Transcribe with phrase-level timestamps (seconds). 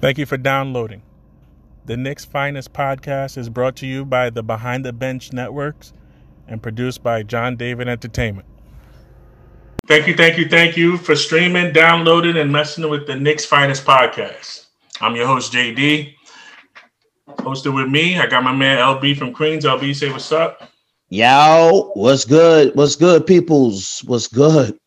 [0.00, 1.02] Thank you for downloading.
[1.84, 5.92] The Knicks Finest podcast is brought to you by the Behind the Bench Networks
[6.48, 8.48] and produced by John David Entertainment.
[9.86, 13.84] Thank you, thank you, thank you for streaming, downloading, and messing with the Knicks Finest
[13.84, 14.68] podcast.
[15.02, 16.14] I'm your host, JD.
[17.40, 19.66] Hosted with me, I got my man LB from Queens.
[19.66, 20.70] LB, say what's up.
[21.10, 22.74] Yo, what's good?
[22.74, 24.02] What's good, peoples?
[24.06, 24.78] What's good?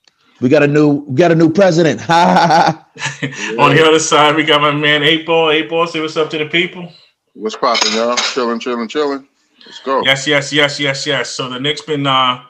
[0.43, 2.01] We got a new we got a new president.
[2.09, 5.51] On the other side, we got my man Eight Ball.
[5.51, 6.91] Eight Ball, say what's up to the people.
[7.31, 8.17] What's popping, y'all?
[8.17, 9.25] Chilling, chilling, chilling.
[9.65, 10.01] Let's go.
[10.03, 11.29] Yes, yes, yes, yes, yes.
[11.29, 12.43] So the Knicks been uh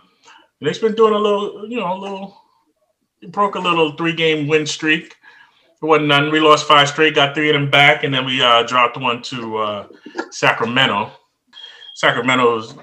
[0.59, 2.41] the Knicks been doing a little, you know, a little
[3.27, 5.16] broke a little three game win streak.
[5.80, 6.32] It wasn't none.
[6.32, 9.21] We lost five straight, got three of them back, and then we uh dropped one
[9.21, 9.88] to uh
[10.32, 11.12] Sacramento.
[11.94, 12.73] Sacramento's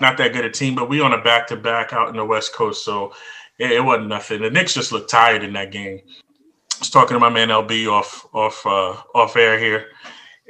[0.00, 2.24] not that good a team, but we on a back to back out in the
[2.24, 3.12] West Coast, so
[3.58, 4.42] it, it, wasn't nothing.
[4.42, 6.00] The Knicks just looked tired in that game.
[6.06, 9.86] I was talking to my man LB off off uh, off air here,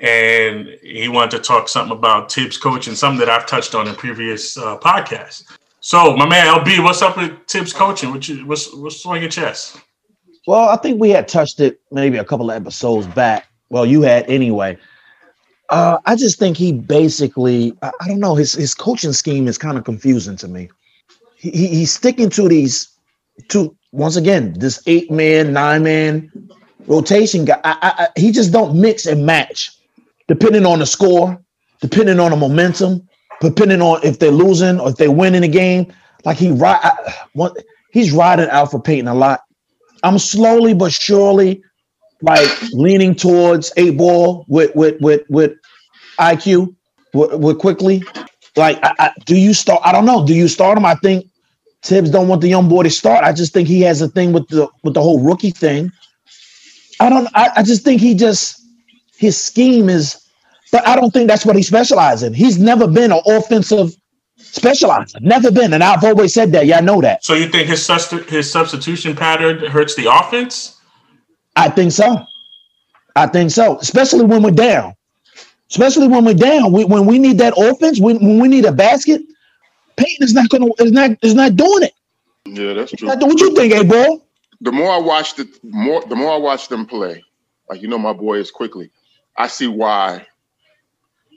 [0.01, 3.95] and he wanted to talk something about Thibs coaching, something that I've touched on in
[3.95, 5.45] previous uh, podcasts.
[5.81, 8.11] So, my man LB, what's up with Thibs coaching?
[8.11, 9.79] What you, what's what's on your chest?
[10.47, 13.47] Well, I think we had touched it maybe a couple of episodes back.
[13.69, 14.79] Well, you had anyway.
[15.69, 19.59] Uh, I just think he basically, I, I, don't know, his his coaching scheme is
[19.59, 20.71] kind of confusing to me.
[21.37, 22.96] He, he's sticking to these
[23.49, 26.31] two once again this eight man, nine man
[26.87, 27.61] rotation guy.
[27.65, 29.73] I, I, he just don't mix and match
[30.29, 31.41] depending on the score,
[31.81, 33.09] depending on the momentum,
[33.41, 35.93] depending on if they're losing or if they're winning a game.
[36.25, 36.81] Like he ride,
[37.93, 39.41] he's riding Elfrid Payton a lot.
[40.03, 41.63] I'm slowly but surely
[42.23, 45.53] like leaning towards eight ball with with with with
[46.19, 46.75] IQ
[47.13, 48.03] with, with Quickley.
[48.57, 49.83] Like, I, I, do you start?
[49.85, 50.27] I don't know.
[50.27, 50.85] Do you start him?
[50.85, 51.27] I think
[51.83, 53.25] Thibs don't want the young boy to start.
[53.25, 55.93] I just think he has a thing with the with the whole rookie thing.
[57.01, 57.29] I don't.
[57.35, 58.61] I, I just think he just
[59.17, 60.21] his scheme is,
[60.73, 62.35] but I don't think that's what he specializes in.
[62.35, 63.95] He's never been an offensive
[64.39, 65.21] specializer.
[65.21, 66.67] Never been, and I've always said that.
[66.67, 67.25] Yeah, I know that.
[67.25, 67.87] So you think his
[68.29, 70.81] his substitution pattern hurts the offense?
[71.57, 72.25] I think so.
[73.17, 74.95] I think so, especially when we're down.
[75.71, 78.73] Especially when we're down, we, when we need that offense, when, when we need a
[78.73, 79.23] basket,
[79.97, 81.93] Payton is not gonna is not is not doing it.
[82.47, 83.09] Yeah, that's true.
[83.09, 84.27] what you think, A ball?
[84.61, 87.25] The more I watch the more the more I watch them play,
[87.69, 88.91] like you know, my boy is Quickley.
[89.37, 90.27] I see why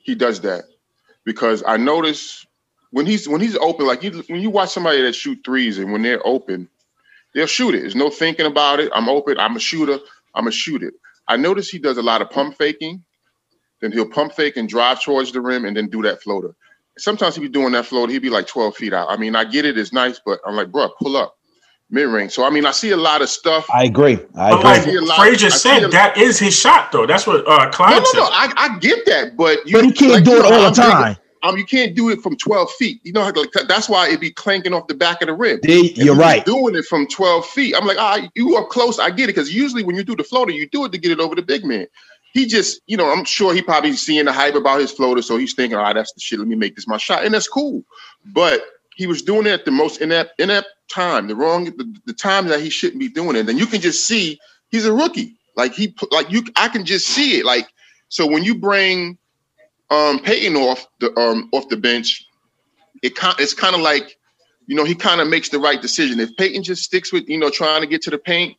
[0.03, 0.65] he does that
[1.25, 2.45] because I notice
[2.91, 5.91] when he's when he's open, like you when you watch somebody that shoot threes and
[5.91, 6.69] when they're open,
[7.33, 7.81] they'll shoot it.
[7.81, 8.91] There's no thinking about it.
[8.93, 9.39] I'm open.
[9.39, 9.99] I'm a shooter.
[10.35, 10.93] I'm a shoot it.
[11.27, 13.03] I notice he does a lot of pump faking.
[13.81, 16.55] Then he'll pump fake and drive towards the rim and then do that floater
[16.99, 18.09] sometimes he'd be doing that float.
[18.09, 19.07] He'd be like 12 feet out.
[19.09, 19.77] I mean, I get it.
[19.77, 21.35] It's nice, but I'm like, bro, pull up.
[21.91, 22.33] Mid range.
[22.33, 23.67] So I mean, I see a lot of stuff.
[23.73, 24.19] I agree.
[24.35, 24.99] I but agree.
[24.99, 27.07] Like Frazier said, that is his shot, though.
[27.07, 28.25] That's what uh Klein no, no, no.
[28.25, 31.17] I, I get that, but you, but he can't like, do it all the time.
[31.41, 32.99] Um, you can't do it from 12 feet.
[33.03, 35.59] You know, like, that's why it'd be clanking off the back of the rim.
[35.63, 36.45] you're right.
[36.45, 37.75] Doing it from 12 feet.
[37.75, 38.99] I'm like, ah, you are close.
[38.99, 39.35] I get it.
[39.35, 41.41] Because usually when you do the floater, you do it to get it over the
[41.41, 41.87] big man
[42.33, 45.37] he just, you know, I'm sure he probably seeing the hype about his floater, so
[45.37, 46.39] he's thinking, "All right, that's the shit.
[46.39, 47.83] Let me make this my shot," and that's cool.
[48.25, 48.63] But
[48.95, 52.47] he was doing it at the most inept, inept time, the wrong, the, the time
[52.47, 53.49] that he shouldn't be doing it.
[53.49, 55.37] And you can just see he's a rookie.
[55.55, 57.45] Like he, like you, I can just see it.
[57.45, 57.67] Like
[58.09, 59.17] so, when you bring
[59.89, 62.25] um Payton off the um off the bench,
[63.01, 64.17] it it's kind of like,
[64.67, 66.19] you know, he kind of makes the right decision.
[66.19, 68.55] If Payton just sticks with, you know, trying to get to the paint,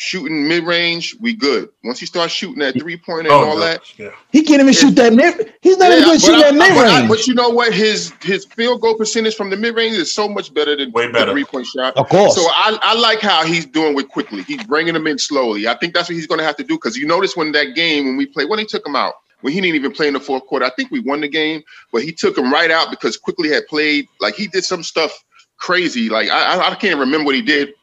[0.00, 1.68] shooting mid range, we good.
[1.82, 3.64] Once he starts shooting that three pointer oh, and all no.
[3.64, 4.10] that, yeah.
[4.30, 5.52] he can't even shoot that mid.
[5.60, 7.08] He's not yeah, even shoot that mid range.
[7.08, 7.74] But you know what?
[7.74, 11.10] His his field goal percentage from the mid range is so much better than Way
[11.10, 11.26] better.
[11.26, 11.96] the three point shot.
[11.96, 12.36] Of course.
[12.36, 14.44] So I, I like how he's doing with Quickley.
[14.44, 15.66] He's bringing them in slowly.
[15.66, 17.74] I think that's what he's going to have to do because you notice when that
[17.74, 20.14] game when we played when he took him out when he didn't even play in
[20.14, 20.64] the fourth quarter.
[20.64, 23.66] I think we won the game, but he took him right out because Quickley had
[23.66, 25.24] played like he did some stuff
[25.56, 26.08] crazy.
[26.08, 27.74] Like I, I can't remember what he did,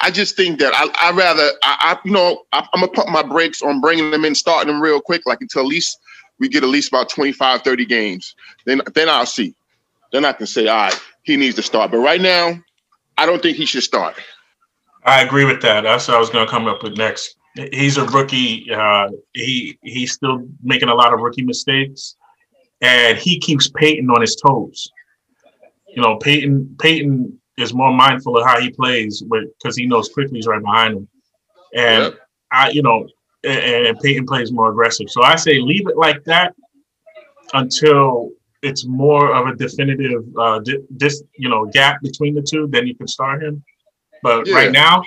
[0.00, 3.08] I just think that I, I rather I, I you know I, am gonna pump
[3.08, 5.98] my brakes on bringing them in, starting them real quick, like until at least
[6.38, 8.34] we get at least about 25, 30 games.
[8.64, 9.54] Then then I'll see.
[10.12, 11.90] Then I can say, all right, he needs to start.
[11.90, 12.58] But right now,
[13.18, 14.16] I don't think he should start.
[15.04, 15.82] I agree with that.
[15.82, 17.36] That's what I was gonna come up with next.
[17.72, 18.70] He's a rookie.
[18.72, 22.16] Uh, he he's still making a lot of rookie mistakes,
[22.82, 24.90] and he keeps Payton on his toes.
[25.88, 30.46] You know, Peyton Payton is more mindful of how he plays because he knows Quickley's
[30.46, 31.08] right behind him.
[31.74, 32.18] And yep.
[32.52, 33.08] I, you know,
[33.44, 35.08] and, and Payton plays more aggressive.
[35.10, 36.54] So I say leave it like that
[37.54, 38.30] until
[38.62, 40.60] it's more of a definitive uh
[40.90, 43.62] this you know gap between the two then you can start him
[44.22, 44.54] but yeah.
[44.54, 45.00] right now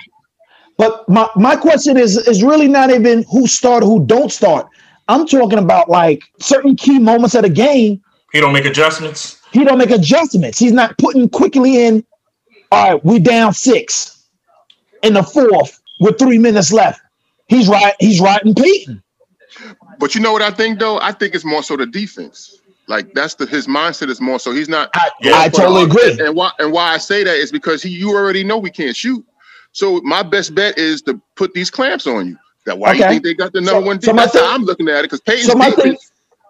[0.78, 4.66] but my, my question is is really not even who start who don't start
[5.10, 8.00] I'm talking about like certain key moments of the game.
[8.32, 9.42] He don't make adjustments.
[9.52, 10.56] He don't make adjustments.
[10.56, 12.06] He's not putting Quickley in.
[12.72, 14.24] All right, we down six
[15.02, 17.00] in the fourth with three minutes left.
[17.48, 17.94] He's right.
[17.98, 19.02] He's riding Payton.
[19.98, 21.00] But you know what I think though?
[21.00, 22.60] I think it's more so the defense.
[22.86, 24.90] Like that's the his mindset is more so he's not.
[24.94, 26.24] I, Yeah, I totally agree.
[26.24, 28.96] And why and why I say that is because he you already know we can't
[28.96, 29.24] shoot.
[29.72, 32.38] So my best bet is to put these clamps on you.
[32.66, 34.32] That why you think they got the number So- one so defense?
[34.32, 35.96] That's thing- how I'm looking at it because Payton's So my thing,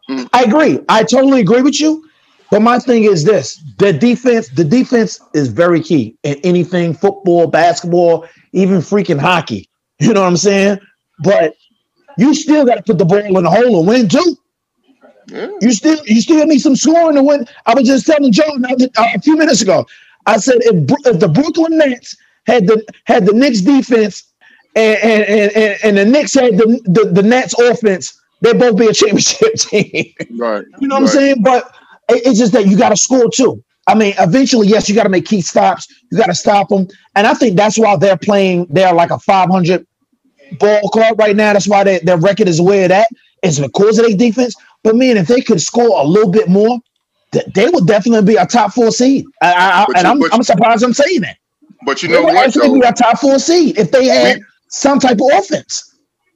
[0.08, 0.28] defense.
[0.32, 0.80] I agree.
[0.88, 2.08] I totally agree with you.
[2.50, 7.46] But my thing is this: the defense, the defense is very key in anything football,
[7.46, 9.68] basketball, even freaking hockey.
[10.00, 10.80] You know what I'm saying?
[11.22, 11.54] But
[12.18, 14.36] you still got to put the ball in the hole and win too.
[15.26, 15.48] Yeah.
[15.60, 17.46] You still you still need some scoring to win.
[17.66, 19.86] I was just telling Joe now uh, a few minutes ago.
[20.26, 22.16] I said if, if the Brooklyn Nets
[22.46, 24.24] had the had the Knicks defense
[24.74, 28.86] and and, and, and, the Knicks had the, the the Nets offense, they'd both be
[28.86, 30.12] a championship team.
[30.36, 30.64] Right.
[30.80, 31.42] You know what I'm saying?
[31.42, 31.72] But
[32.12, 33.62] it's just that you got to score too.
[33.86, 35.86] I mean, eventually, yes, you got to make key stops.
[36.12, 36.86] You got to stop them,
[37.16, 38.66] and I think that's why they're playing.
[38.70, 39.86] They're like a 500
[40.58, 41.52] ball club right now.
[41.52, 43.08] That's why they, their record is where it at.
[43.42, 44.54] It's because of their defense.
[44.84, 46.78] But man, if they could score a little bit more,
[47.32, 49.24] th- they would definitely be a top four seed.
[49.42, 51.36] I, I, I, and you, I'm, I'm surprised I'm saying that.
[51.84, 52.74] But you They know would what actually though?
[52.74, 55.89] be a top four seed if they had We- some type of offense.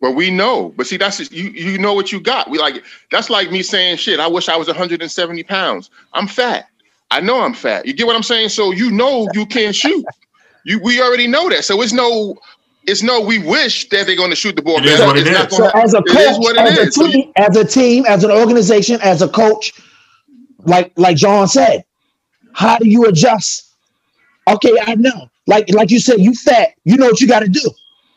[0.05, 0.69] But we know.
[0.77, 1.49] But see, that's you.
[1.49, 2.51] You know what you got.
[2.51, 5.89] We like that's like me saying, "Shit, I wish I was 170 pounds.
[6.12, 6.69] I'm fat.
[7.11, 7.87] I know I'm fat.
[7.87, 8.51] You get what I'm saying?
[8.51, 10.05] So you know you can't shoot.
[10.67, 11.65] You we already know that.
[11.65, 12.37] So it's no,
[12.87, 13.23] it's no.
[13.23, 14.77] We wish that they're going to shoot the ball.
[14.77, 15.06] It is better.
[15.06, 15.56] what it It's is.
[15.56, 16.89] So gonna- as a coach, is what it as, is.
[16.89, 19.73] A So you- team, as a team, as an organization, as a coach,
[20.67, 21.83] like like John said,
[22.53, 23.73] how do you adjust?
[24.49, 25.31] Okay, I know.
[25.47, 26.75] Like like you said, you fat.
[26.85, 27.71] You know what you got to do,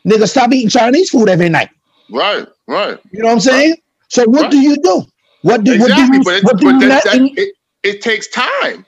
[0.06, 0.28] nigga.
[0.28, 1.70] Stop eating Chinese food every night.
[2.10, 2.98] Right, right.
[3.12, 3.76] You know what I'm saying?
[4.08, 4.50] So what Right.
[4.50, 5.02] do you do?
[5.42, 6.18] What do what do Exactly.
[6.18, 7.38] you But, it, what do but you that, not that, eat?
[7.38, 8.84] it, it takes time.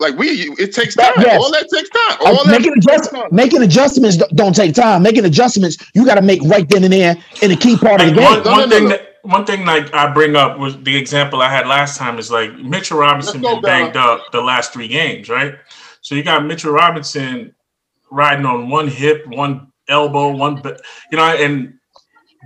[0.00, 0.26] Like we,
[0.58, 1.12] it takes time.
[1.18, 1.40] yes.
[1.42, 2.18] All that takes time.
[2.20, 3.28] Uh, All that making takes adjust, time.
[3.32, 5.02] making adjustments don't- don't take time.
[5.02, 8.06] Making adjustments you got to make right then and there in the key part of
[8.08, 8.44] the Like, game.
[8.44, 8.90] one, one no, no, thing no.
[8.90, 12.30] that one thing like I bring up was the example I had last time is
[12.30, 15.54] like Mitchell Robinson Let's been banged up the last three games, right?
[16.02, 17.52] So you got Mitchell Robinson
[18.12, 20.78] riding on one hip, one elbow, one ba-
[21.10, 21.74] you know, and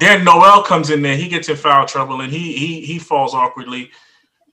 [0.01, 3.35] then Noel comes in there, he gets in foul trouble and he he he falls
[3.35, 3.91] awkwardly,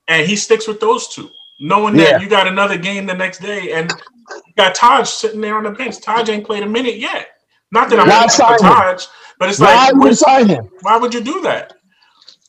[0.08, 2.12] and he sticks with those two, knowing Yeah.
[2.14, 3.92] that you got another game the next day, and
[4.30, 6.00] you got Taj sitting there on the bench.
[6.02, 7.30] Taj ain't played a minute yet.
[7.72, 8.58] Not that I'm Why happy for?
[8.58, 9.06] Taj,
[9.40, 10.70] but it's Why like would you sign him?
[10.82, 11.74] why would you do that?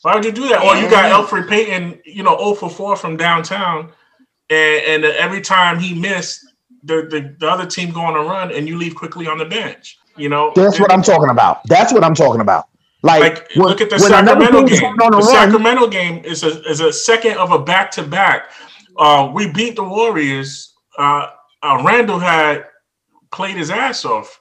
[0.03, 0.63] Why would you do that?
[0.65, 3.93] Or you got Alfred Payton, you know, 0 for 4 from downtown,
[4.49, 6.47] and, and every time he missed,
[6.83, 9.45] the, the, the other team go on a run and you leave Quickley on the
[9.45, 9.99] bench.
[10.17, 11.61] You know, That's what I'm talking about.
[11.69, 12.69] That's what I'm talking about.
[13.03, 14.95] Like, like when- look at the Sacramento game.
[14.97, 18.51] The run, Sacramento game is a is a second of a back to back.
[18.97, 20.75] Uh, we beat the Warriors.
[20.99, 21.29] Uh,
[21.63, 22.67] uh, Randle had
[23.33, 24.39] played his ass off.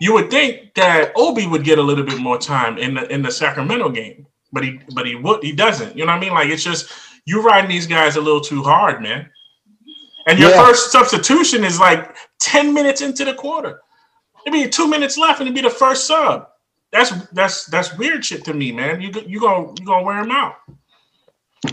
[0.00, 3.22] You would think that Obi would get a little bit more time in the in
[3.22, 5.96] the Sacramento game, but he but he would he doesn't.
[5.96, 6.34] You know what I mean?
[6.34, 6.90] Like it's just
[7.24, 9.28] you riding these guys a little too hard, man.
[10.28, 10.64] And your Yeah.
[10.64, 13.80] first substitution is like ten minutes into the quarter.
[14.46, 16.46] It'd be two minutes left, and it'd be the first sub.
[16.92, 19.00] That's that's that's weird shit to me, man.
[19.00, 20.56] You go- you gonna you gonna wear him out.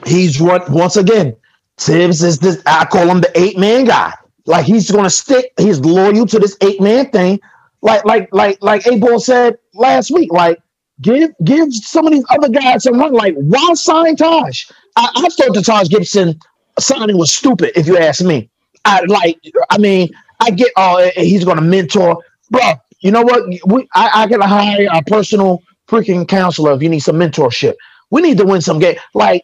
[0.05, 1.35] he's what once again.
[1.77, 2.61] Thibs is this.
[2.65, 4.13] I call him the eight man guy.
[4.45, 5.51] Like he's gonna stick.
[5.57, 7.39] He's loyal to this eight man thing.
[7.81, 10.31] Like like like like A Ball said last week.
[10.31, 10.59] Like
[11.01, 13.13] give give some of these other guys some run.
[13.13, 14.69] Like why sign Taj?
[14.97, 16.39] I, I thought the Taj Gibson
[16.79, 17.71] signing was stupid.
[17.77, 18.49] If you ask me,
[18.85, 19.39] I like.
[19.69, 20.09] I mean,
[20.39, 20.71] I get.
[20.77, 22.73] Oh, he's gonna mentor, bro.
[23.01, 23.47] You know what?
[23.67, 27.75] We I, I gotta hire a personal freaking counselor if you need some mentorship.
[28.11, 28.97] We need to win some game.
[29.15, 29.43] Like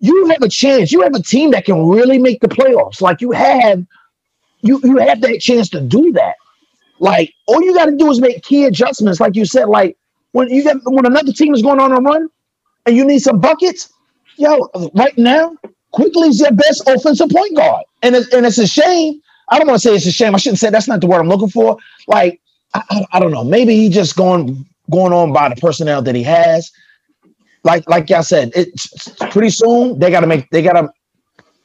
[0.00, 0.92] you have a chance.
[0.92, 3.00] You have a team that can really make the playoffs.
[3.02, 3.84] Like you have,
[4.62, 6.36] you you have that chance to do that.
[7.00, 9.20] Like all you got to do is make key adjustments.
[9.20, 9.96] Like you said, like
[10.32, 12.28] when you get when another team is going on a run
[12.86, 13.92] and you need some buckets,
[14.36, 15.56] yo, right now,
[15.92, 19.20] Quickley is your best offensive point guard, and it's, and it's a shame.
[19.50, 20.34] I don't want to say it's a shame.
[20.34, 21.78] I shouldn't say that's not the word I'm looking for.
[22.08, 22.40] Like
[22.74, 23.44] I, I, I don't know.
[23.44, 26.70] Maybe he just going going on by the personnel that he has
[27.64, 30.90] like like I said, it's pretty soon they gotta make they gotta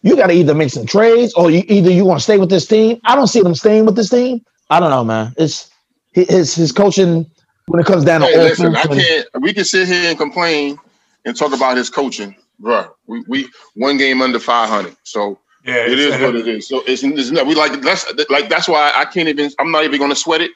[0.02, 2.68] you gotta either make some trades or you either you want to stay with this
[2.68, 3.00] team.
[3.06, 4.44] I don't see them staying with this team.
[4.70, 5.34] I don't know, man.
[5.38, 5.70] It's
[6.14, 7.30] his his coaching
[7.68, 8.92] when it comes down to Hey, listen, I offense.
[8.94, 9.28] and- can't.
[9.44, 10.78] We can sit here and complain
[11.26, 12.88] and talk about his coaching, bro.
[13.08, 16.68] We we one game under 500, so Yeah, it is what it is.
[16.68, 19.52] So it's, it's not, we like that's like that's why I can't even.
[19.60, 20.52] I'm not even going to sweat it.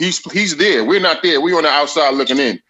[0.00, 0.84] He's he's there.
[0.84, 1.42] We're not there.
[1.42, 2.60] We're on the outside looking in.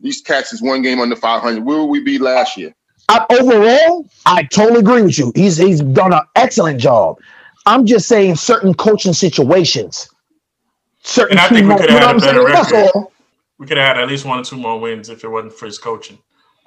[0.00, 1.64] these cats is one game under 500.
[1.64, 2.74] Where would we be last year?
[3.08, 5.32] I, overall, I totally agree with you.
[5.36, 7.18] He's he's done an excellent job.
[7.66, 10.10] I'm just saying certain coaching situations.
[11.02, 12.90] Certain And I think we could you have know had a what I'm better saying?
[12.94, 13.06] Record.
[13.58, 15.66] We could have had at least one or two more wins if it wasn't for
[15.66, 16.18] his coaching.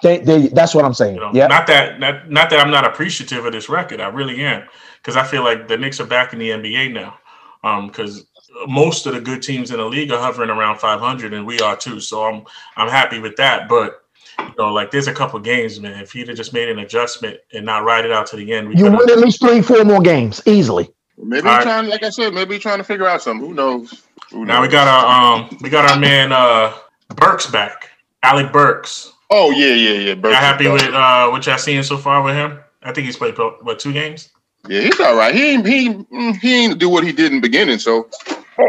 [0.04, 1.16] They, they, that's what I'm saying.
[1.16, 1.48] You know, yeah.
[1.48, 4.02] not that not, not that I'm not appreciative of this record.
[4.02, 7.18] I really am because I feel like the Knicks are back in the NBA now.
[7.64, 8.26] Um, because
[8.68, 11.76] most of the good teams in the league are hovering around 500, and we are
[11.76, 12.00] too.
[12.00, 12.44] So I'm
[12.76, 13.68] I'm happy with that.
[13.68, 14.04] But
[14.40, 16.02] you know, like there's a couple games, man.
[16.02, 18.70] If he'd have just made an adjustment and not ride it out to the end,
[18.70, 20.90] we you could win at least three, four more games easily.
[21.18, 21.64] Maybe he's right.
[21.64, 23.48] trying, like I said, maybe he's trying to figure out something.
[23.48, 24.04] Who knows?
[24.32, 26.74] Who Now we got our um we got our man uh
[27.16, 27.90] Burks back,
[28.24, 29.14] Alec Burks.
[29.30, 30.10] Oh yeah, yeah, yeah.
[30.10, 32.60] You Burks is happy with uh what y'all seeing so far with him?
[32.82, 34.30] I think he's played what two games.
[34.68, 35.36] Yeah, he's all right.
[35.36, 37.80] He ain't he mm, he ain't do what he did in the beginning.
[37.80, 38.10] So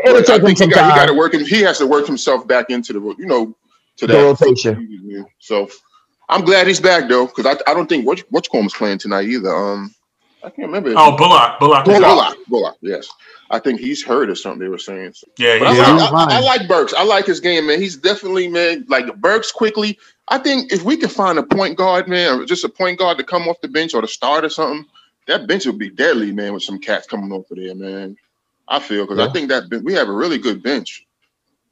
[0.05, 1.45] It'll I think he got, he got to work him.
[1.45, 3.55] He has to work himself back into the you know
[3.97, 5.27] to The that rotation.
[5.39, 5.69] So
[6.29, 9.29] I'm glad he's back though, because I, I don't think Watch Watchcomb was playing tonight
[9.29, 9.55] either.
[9.55, 9.95] Um,
[10.43, 10.93] I can't remember.
[10.97, 12.01] Oh, Bullock, Bullock, is out.
[12.01, 13.09] Bullock, Bullock, yes.
[13.51, 14.61] I think he's hurt or something.
[14.61, 15.13] They were saying.
[15.15, 15.27] So.
[15.39, 16.29] Yeah, But he's I, like.
[16.29, 16.93] I, I like Burks.
[16.95, 17.81] I like his game, man.
[17.81, 19.99] He's definitely man like Burks Quickley.
[20.29, 23.19] I think if we could find a point guard, man, or just a point guard
[23.19, 24.87] to come off the bench or to start or something,
[25.27, 28.17] that bench would be deadly, man, with some cats coming over there, man.
[28.69, 29.27] I feel because Yeah.
[29.27, 31.07] I think that we have a really good bench.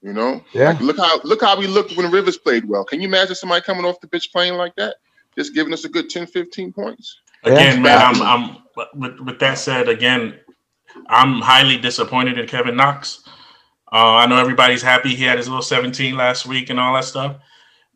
[0.03, 0.71] You know, Yeah.
[0.71, 2.85] Like, look how look how we looked when Rivers played well.
[2.85, 4.97] Can you imagine somebody coming off the bench playing like that,
[5.39, 7.19] just giving us a good 10, 15 points?
[7.45, 7.83] Again, Yeah.
[7.83, 8.57] man, I'm, I'm.
[8.95, 10.35] With, with that said, again,
[11.09, 13.23] I'm highly disappointed in Kevin Knox.
[13.93, 17.05] Uh, I know everybody's happy he had his little 17 last week and all that
[17.05, 17.37] stuff,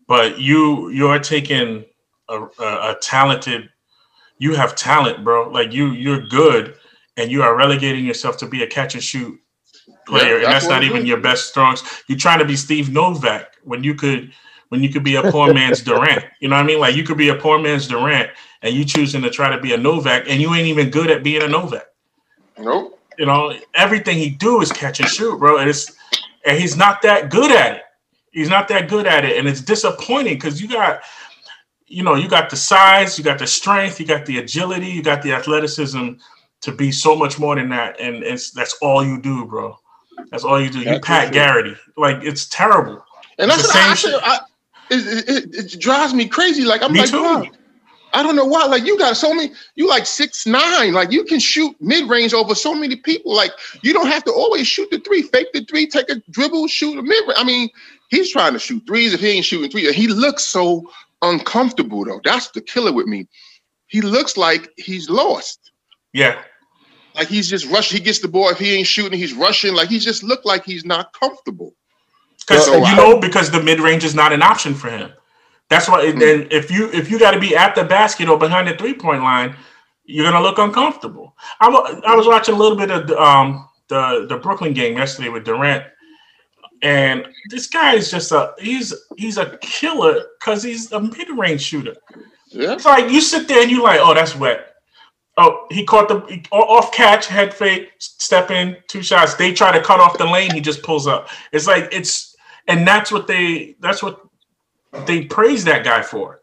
[0.06, 1.84] but you you're taking
[2.28, 3.70] a, a, a talented.
[4.38, 5.48] You have talent, bro.
[5.50, 6.74] Like you, you're good,
[7.16, 9.38] and you are relegating yourself to be a catch and shoot
[10.06, 11.76] player, Yeah, and that's that's not even your best strong.
[12.06, 14.32] You're trying to be Steve Novak when you could
[14.68, 16.24] when you could be a poor man's Durant.
[16.40, 16.80] You know what I mean?
[16.80, 18.30] Like you could be a poor man's Durant,
[18.62, 21.22] and you choosing to try to be a Novak, and you ain't even good at
[21.22, 21.86] being a Novak.
[22.58, 22.98] Nope.
[23.18, 25.58] You know, everything he do is catch and shoot, bro.
[25.58, 25.94] And it's
[26.44, 27.82] and he's not that good at it.
[28.30, 31.00] He's not that good at it, and it's disappointing because you got,
[31.86, 35.02] you know, you got the size, you got the strength, you got the agility, you
[35.02, 36.14] got the athleticism
[36.66, 39.78] to be so much more than that, and it's that's all you do, bro.
[40.30, 40.80] That's all you do.
[40.80, 41.32] You That's Pat for.
[41.32, 43.04] Garrity, like it's terrible.
[43.38, 44.38] And It's that's the what I, I, same said, I
[44.90, 46.64] it, it, it drives me crazy.
[46.64, 47.22] Like I'm Me like, too.
[47.22, 47.44] wow.
[48.12, 48.64] I don't know why.
[48.66, 49.52] Like you got so many.
[49.74, 50.92] You like six nine.
[50.92, 53.34] Like you can shoot mid range over so many people.
[53.34, 55.22] Like you don't have to always shoot the three.
[55.22, 55.86] Fake the three.
[55.86, 56.66] Take a dribble.
[56.68, 57.24] Shoot a mid.
[57.36, 57.68] I mean,
[58.08, 59.12] he's trying to shoot threes.
[59.12, 60.90] If he ain't shooting three, he looks so
[61.22, 62.20] uncomfortable though.
[62.24, 63.28] That's the killer with me.
[63.88, 65.72] He looks like he's lost.
[66.12, 66.40] Yeah,
[67.16, 67.98] Like he's just rushing.
[67.98, 68.48] He gets the ball.
[68.50, 69.74] If he ain't shooting, he's rushing.
[69.74, 71.74] Like he just looked like he's not comfortable.
[72.40, 75.10] because So you I- know because the mid range is not an option for him.
[75.68, 76.10] That's why.
[76.12, 76.18] Hmm.
[76.18, 78.94] Then if you if you got to be at the basket or behind the three
[78.94, 79.56] point line,
[80.04, 81.34] you're gonna look uncomfortable.
[81.60, 81.66] I
[82.06, 85.44] I was watching a little bit of the, um the the Brooklyn game yesterday with
[85.44, 85.84] Durant,
[86.82, 91.62] and this guy is just a he's he's a killer because he's a mid range
[91.62, 91.94] shooter.
[92.48, 92.74] Yeah.
[92.74, 94.72] It's like you sit there and you like, oh, that's wet.
[95.38, 99.34] Oh, he caught the he- off catch, head fake, step in, two shots.
[99.34, 101.28] They try to cut off the lane, he just pulls up.
[101.52, 102.36] It's like it's
[102.68, 104.20] and that's what they that's what
[105.06, 106.40] they praise that guy for.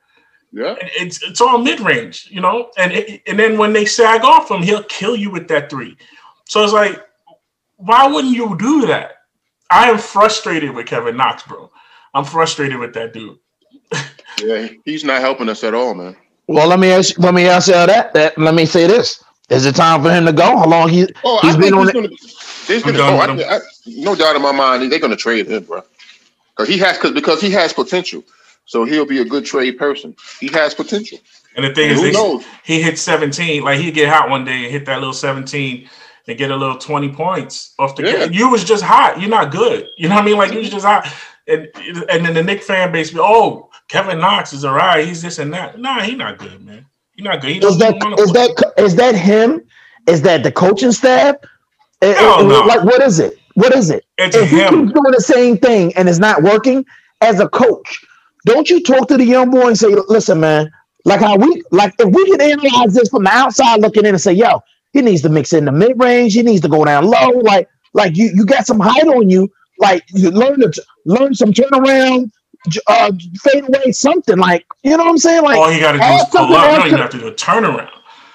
[0.51, 0.75] Yeah.
[0.79, 2.69] And It's it's all mid range, you know.
[2.77, 5.97] And it, and then when they sag off him, he'll kill you with that three.
[6.45, 7.03] So it's like,
[7.77, 9.13] why wouldn't you do that?
[9.71, 11.71] I am frustrated with Kevin Knox, bro.
[12.13, 13.38] I'm frustrated with that dude.
[14.41, 14.67] Yeah.
[14.83, 16.17] He's not helping us at all, man.
[16.47, 17.17] Well, let me ask.
[17.19, 18.13] Let me answer that.
[18.13, 20.57] That let me say this: Is it time for him to go?
[20.57, 21.07] How long he?
[21.23, 22.09] Oh, He's I been on he's gonna.
[22.67, 23.41] There's I'm gonna.
[23.43, 25.81] Oh, I, I, no doubt in my mind, they're gonna trade him, bro.
[26.55, 28.23] Because he has, cause, because he has potential.
[28.65, 30.15] So he'll be a good trade person.
[30.39, 31.19] He has potential.
[31.55, 32.45] And the thing And is, who they, knows?
[32.63, 33.63] he hit 17.
[33.63, 35.89] Like he'd get hot one day and hit that little 17
[36.27, 38.25] and get a little 20 points off the Yeah.
[38.25, 39.19] You was just hot.
[39.19, 39.88] You're not good.
[39.97, 40.38] You know what I mean?
[40.38, 41.07] Like you was just hot.
[41.47, 41.67] And
[42.09, 45.05] and then the Nick fan base be, oh, Kevin Knox is all right.
[45.05, 45.79] He's this and that.
[45.79, 46.83] Nah, he not good, man.
[47.15, 47.51] He not good.
[47.51, 48.47] He Is that is play.
[48.47, 49.62] that is that him?
[50.07, 51.35] Is that the coaching staff?
[52.01, 52.62] Eh, Hell eh, no.
[52.65, 53.38] Like what is it?
[53.53, 54.03] What is it?
[54.17, 54.88] It's if he him.
[54.88, 56.83] keeps doing the same thing and it's not working
[57.21, 58.03] as a coach,
[58.47, 60.71] don't you talk to the young boy and say, "Listen, man,
[61.05, 64.21] like how we like if we can analyze this from the outside looking in and
[64.21, 64.59] say, yo,
[64.93, 67.69] he needs to mix in the mid range, he needs to go down low, like
[67.93, 69.47] like you you got some height on you,
[69.77, 72.31] like you learn to learn some turnaround,
[72.88, 75.98] uh, fade away, something like you know what I'm saying, like." All he got to
[76.00, 76.72] do is pull something up.
[76.72, 77.89] You don't even have to do a turnaround.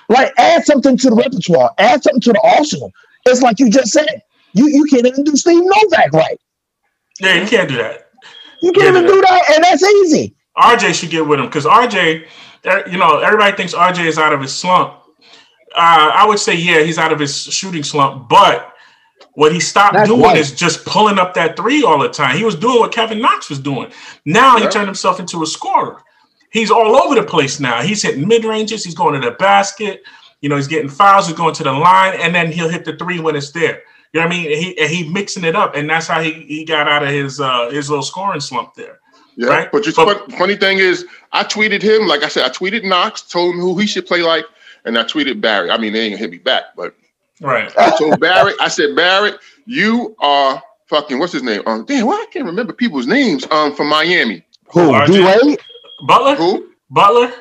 [0.09, 2.93] Like add something to the repertoire, add something to the arsenal.
[3.27, 4.23] It's like you just said.
[4.55, 6.41] You you can't even do Steve Novak right.
[7.21, 8.11] Yeah, you can't do that.
[8.63, 10.35] You can't even do that, and that's easy.
[10.57, 12.27] RJ should get with him because RJ,
[12.67, 14.95] er, you know, everybody thinks RJ is out of his slump.
[15.77, 18.75] Uh, I would say, yeah, he's out of his shooting slump, but
[19.35, 20.37] what he stopped That's doing right.
[20.37, 22.37] is just pulling up that three all the time.
[22.37, 23.91] He was doing what Kevin Knox was doing.
[24.25, 26.03] Now he turned himself into a scorer.
[26.51, 27.83] He's all over the place now.
[27.83, 28.83] He's hitting mid ranges.
[28.85, 30.03] He's going to the basket.
[30.41, 31.27] You know, he's getting fouls.
[31.29, 33.83] He's going to the line, and then he'll hit the three when it's there.
[34.13, 34.57] You know what I mean?
[34.77, 37.69] He he mixing it up, and that's how he, he got out of his uh,
[37.71, 38.99] his little scoring slump there.
[39.37, 39.71] Yeah, Right.
[39.71, 42.07] but just But- funny thing is, I tweeted him.
[42.09, 44.47] Like I said, I tweeted Knox, told him who he should play like,
[44.85, 45.71] and I tweeted Barry.
[45.71, 46.95] I mean, they ain't gonna hit me back, but
[47.41, 47.73] Right.
[47.79, 51.63] I told Barrett, I said, Barrett, you are fucking what's his name?
[51.67, 53.47] Um, damn, why I can't remember people's names.
[53.51, 54.45] Um, from Miami.
[54.73, 54.93] Who?
[54.93, 55.07] RJ?
[55.07, 55.59] D Wade?
[56.07, 56.35] Butler.
[56.37, 56.69] Who?
[56.91, 57.33] Butler.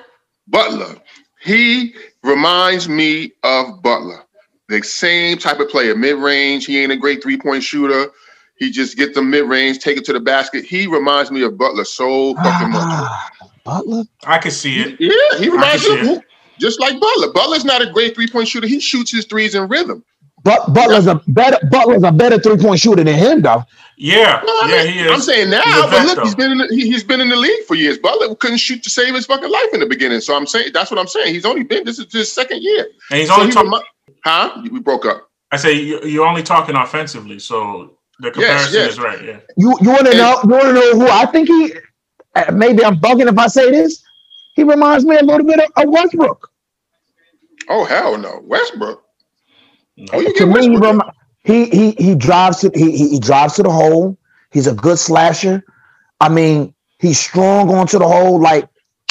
[0.48, 0.96] Butler.
[1.42, 4.24] He reminds me of Butler.
[4.70, 6.66] The same type of player, mid range.
[6.66, 8.12] He ain't a great three point shooter.
[8.58, 10.66] He just gets the mid range, take it to the basket.
[10.66, 12.82] He reminds me of Butler so fucking much.
[12.84, 13.30] Ah,
[13.64, 14.04] Butler.
[14.26, 15.00] I can see it.
[15.00, 16.22] Yeah, he reminds can me of see who-
[16.60, 17.32] just like Butler.
[17.34, 18.68] Butler's not a great three point shooter.
[18.68, 20.04] He shoots his threes in rhythm.
[20.44, 23.64] But Butler's a better Butler's a better three point shooter than him, though.
[23.98, 25.12] Yeah, Well, I yeah, mean, he is.
[25.12, 26.44] I'm saying now, but vet, look, he's though.
[26.44, 27.98] been in the, he, has been in the league for years.
[27.98, 30.22] Butler couldn't shoot to save his fucking life in the beginning.
[30.22, 31.34] So I'm saying that's what I'm saying.
[31.34, 32.88] He's only been this is his second year.
[33.10, 33.72] and he's So only he talking.
[33.72, 33.86] remi-
[34.24, 34.62] huh?
[34.72, 35.30] We broke up.
[35.52, 38.92] I say you, you're only talking offensively, so the comparison yes.
[38.94, 39.24] is right.
[39.24, 40.40] Yeah, You you want to know?
[40.44, 41.74] You want to know who I think he?
[42.36, 44.04] uh, Maybe I'm bugging if I say this.
[44.58, 46.50] He reminds me a little bit of, of Westbrook.
[47.70, 49.04] Oh hell no, Westbrook.
[50.12, 50.80] Oh, you To get me, he, Westbrook.
[50.80, 51.12] remi-
[51.44, 54.18] he he he drives to he, he he drives to the hole.
[54.52, 55.64] He's a good slasher.
[56.20, 58.42] I mean, he's strong onto the hole.
[58.42, 58.68] Like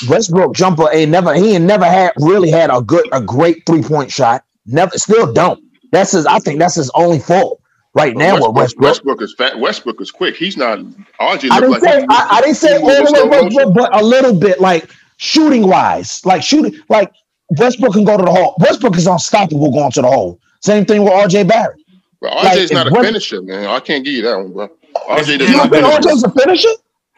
[0.09, 3.83] Westbrook jumper ain't never he ain't never had really had a good a great three
[3.83, 4.45] point shot.
[4.67, 5.63] Never still don't.
[5.93, 6.27] That's his.
[6.27, 7.63] I think that's his only fault
[7.95, 8.83] right oh, now with Westbrook, Westbrook.
[8.83, 9.61] Westbrook is fat.
[9.61, 10.37] Westbrook is quick.
[10.37, 10.81] He's not.
[11.21, 14.05] RJ I didn't like say I, I didn't say all the way, but, but a
[14.05, 17.13] little bit like shooting wise, like shooting like
[17.59, 18.57] Westbrook can go to the hole.
[18.61, 20.39] Westbrook is unstoppable going to the hole.
[20.61, 21.81] Same thing with RJ Barrett.
[22.21, 23.67] But like, not a West- finisher, man.
[23.67, 24.69] I can't give you that one, bro.
[25.09, 26.07] RJ You does You Yeah, not don't think finish.
[26.07, 26.69] RJ's a finisher?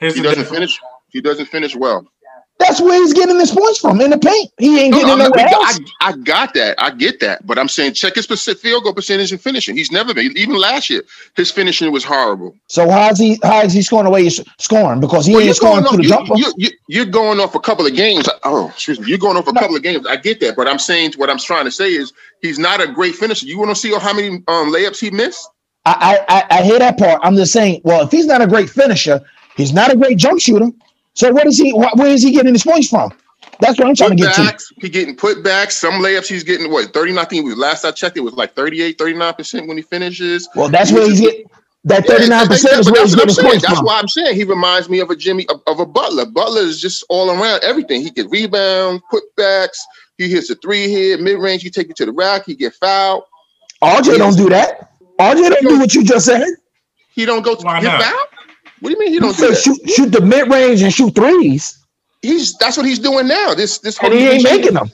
[0.01, 0.79] He doesn't finish.
[1.11, 2.07] He doesn't finish well.
[2.59, 4.51] That's where he's getting his points from in the paint.
[4.59, 5.79] He ain't No, getting not- nowhere else.
[6.01, 6.75] I, I got that.
[6.83, 7.47] I get that.
[7.47, 9.77] But I'm saying check his field goal percentage and finishing.
[9.77, 10.37] He's never been.
[10.37, 11.03] Even last year,
[11.37, 12.57] his finishing was horrible.
[12.67, 13.39] So how's he?
[13.45, 14.25] How is he scoring away?
[14.25, 16.27] He's scoring because he Well, ain't scoring going to the off.
[16.27, 16.43] jumper.
[16.57, 18.29] You, you're going off a couple of games.
[18.43, 19.07] Oh, excuse me.
[19.09, 20.05] You're going off a couple of games.
[20.07, 22.89] I get that, but I'm saying what I'm trying to say is he's not a
[22.93, 23.47] great finisher.
[23.47, 25.49] You want to see how many um, layups he missed?
[25.87, 27.21] I, I I I hear that part.
[27.23, 27.83] I'm just saying.
[27.85, 29.21] Well, if he's not a great finisher,
[29.57, 30.69] he's not a great jump shooter.
[31.19, 31.73] So what is he?
[31.73, 33.11] wh- Where is he getting his points from?
[33.61, 34.43] That's what I'm trying to get to.
[34.43, 34.73] Putbacks.
[34.81, 35.73] He getting put back.
[35.73, 37.19] Some layups he's getting what 30.
[37.19, 38.17] I think was last I checked.
[38.17, 40.49] It was like 38, 39 percent when he finishes.
[40.55, 41.47] Well, that's where he's getting
[41.85, 43.49] that 39 percent is but where he's getting his saying.
[43.51, 43.87] points That's from.
[43.87, 46.27] why I'm saying he reminds me of a Jimmy of, of a Butler.
[46.27, 48.01] Butler is just all around everything.
[48.03, 49.79] He get rebounds, putbacks.
[50.19, 51.63] He hits a three here, mid range.
[51.65, 52.45] He take it to the rack.
[52.47, 53.25] He get fouled.
[53.83, 54.93] RJ don't do that.
[55.21, 56.47] RJ don't do what you just said.
[57.11, 58.03] He don't go to Why get not?
[58.05, 58.29] fouled.
[58.81, 59.57] What do you mean he You don't do that?
[59.57, 61.79] shoot shoot the mid range and shoot threes,
[62.23, 63.55] He's that's what he's doing now.
[63.55, 64.91] This this and he ain't making them.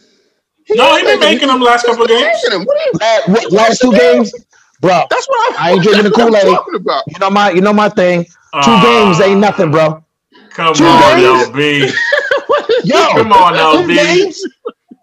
[0.70, 2.27] No, he been making them last couple of games.
[2.44, 2.66] making them.
[2.66, 4.33] What you- Last, last two games,
[4.81, 5.05] bro.
[5.11, 6.59] That's what I'm, I ain't drinking the Kool-Aid.
[7.09, 8.25] You know my you know my thing.
[8.25, 10.05] Two Ah, games ain't nothing, bro.
[10.51, 11.49] Come Two on, games?
[11.49, 11.92] LB.
[12.85, 13.97] Yo, Come on, two LB.
[13.97, 14.44] games.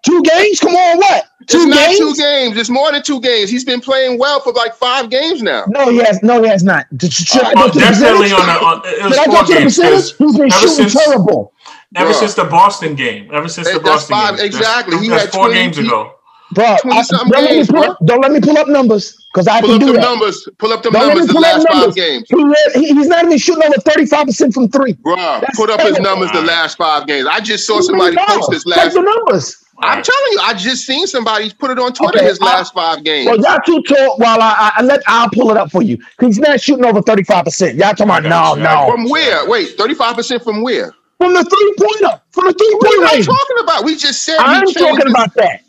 [0.05, 0.59] Two games.
[0.59, 1.25] Come on, what?
[1.41, 1.97] It's Two not games.
[1.99, 2.57] two games.
[2.57, 3.49] It's more than two games.
[3.49, 5.65] He's been playing well for like five games now.
[5.67, 6.21] No, he has.
[6.21, 6.85] No, he has not.
[6.97, 8.33] Did, should uh, I go Oh, to the definitely percentage?
[8.39, 8.65] on the.
[8.65, 9.75] On, it was Should I go four to the games.
[9.77, 10.17] percentage?
[10.17, 11.53] 'cause He's been shooting since- terrible,
[11.95, 12.19] Ever Bruh.
[12.19, 14.91] since the Boston game, ever since Hey, the that's Boston five- game, exactly.
[14.95, 16.11] That's, He that's had four 20 games ago.
[16.53, 16.65] bro.
[16.65, 17.91] I, 20-something don't, let me games, pull bro.
[17.91, 20.01] up, don't let me pull up numbers because I Pull can up do them that.
[20.01, 20.47] numbers.
[20.57, 21.95] Pull up them Don't let numbers the pull up last five numbers.
[21.95, 22.27] games.
[22.75, 24.93] He, he's not even shooting over thirty five percent from three.
[24.93, 27.27] Bruh, That's put up his numbers the last five games.
[27.29, 28.35] I just saw What somebody mean now?
[28.37, 28.93] post this Check last.
[28.93, 29.57] the numbers.
[29.83, 32.73] I'm telling you, I just seen somebody put it on Twitter Okay, his I- last
[32.73, 33.27] five games.
[33.27, 35.97] Well, y'all two talk while I, I, I let I'll pull it up for you.
[36.19, 37.77] He's not shooting over thirty five percent.
[37.77, 38.91] Y'all talking about no, no.
[38.91, 39.47] from where?
[39.49, 40.93] Wait, 35% from where?
[41.17, 43.01] From the three pointer, from the three pointer.
[43.01, 43.83] What are you talking about?
[43.85, 45.61] We just said I'm talking his- about that.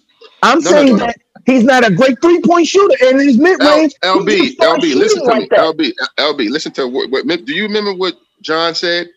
[0.43, 1.07] I'm No, saying no, no.
[1.07, 3.93] that he's not a great three point shooter, and in his mid range.
[4.03, 5.49] LB, LB, listen to me.
[5.49, 7.27] LB, LB, listen to what, what.
[7.27, 9.09] Do you remember what John said?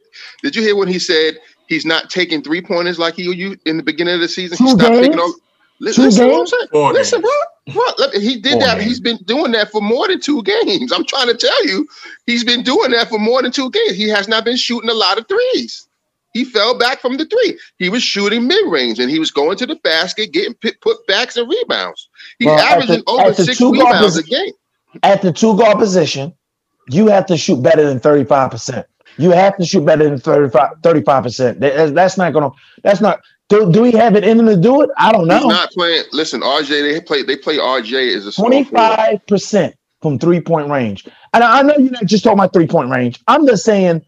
[0.43, 3.77] Did you hear what he said he's not taking three pointers like he you in
[3.77, 4.57] the beginning of the season?
[4.57, 5.21] He Two stopped taking games?
[5.21, 5.33] all.
[5.81, 6.67] Li- Two Listen, what I'm saying.
[6.71, 7.31] Four Listen, games.
[7.67, 7.73] bro.
[7.73, 8.73] Bro, look, he did Four that.
[8.75, 8.85] games.
[8.85, 10.91] He's been doing that for more than two games.
[10.91, 11.87] I'm trying to tell you,
[12.25, 13.95] he's been doing that for more than two games.
[13.95, 15.87] He has not been shooting a lot of threes.
[16.33, 17.57] He fell back from the three.
[17.79, 21.05] He was shooting mid range and he was going to the basket, getting put, put
[21.07, 22.09] backs and rebounds.
[22.39, 24.51] He's Well, averaging the- over six two rebounds a game.
[25.03, 26.33] At the two guard position,
[26.89, 28.85] you have to shoot better than thirty five percent.
[29.17, 31.59] You have to shoot better than 35 percent.
[31.59, 32.51] That's not gonna.
[32.83, 33.21] That's not.
[33.47, 34.89] Do, do we have it in him to do it?
[34.97, 35.37] I don't know.
[35.37, 36.03] He's not playing.
[36.11, 36.93] Listen, RJ.
[36.93, 37.23] They play.
[37.23, 41.05] They play RJ as a twenty five percent from three point range.
[41.33, 43.21] And I know you're not just talking about three point range.
[43.27, 44.03] I'm just saying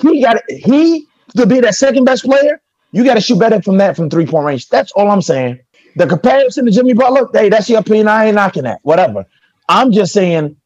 [0.00, 2.60] he got he to be that second best player.
[2.92, 4.68] You got to shoot better from that from three point range.
[4.68, 5.60] That's all I'm saying.
[5.96, 8.08] The comparison to Jimmy Butler, hey, that's your opinion.
[8.08, 8.80] I ain't knocking that.
[8.82, 9.24] Whatever.
[9.68, 10.56] I'm just saying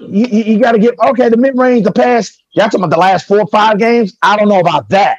[0.00, 1.28] you, you got to get okay.
[1.28, 2.42] The mid range, the past.
[2.52, 4.16] Y'all talking about the last four or five games?
[4.22, 5.18] I don't know about that.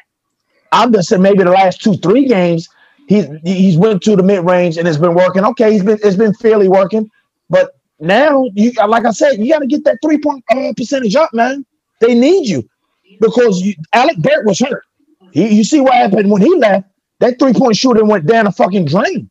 [0.71, 2.69] I'm just saying maybe the last two three games
[3.07, 5.43] he's he's went to the mid range and it's been working.
[5.43, 7.09] Okay, he's been it's been fairly working,
[7.49, 11.15] but now you like I said, you got to get that three point uh, percentage
[11.15, 11.65] up, man.
[11.99, 12.69] They need you
[13.19, 14.83] because you, Alec Burks was hurt.
[15.31, 16.87] He, you see what happened when he left?
[17.19, 19.29] That three point shooting went down a fucking drain.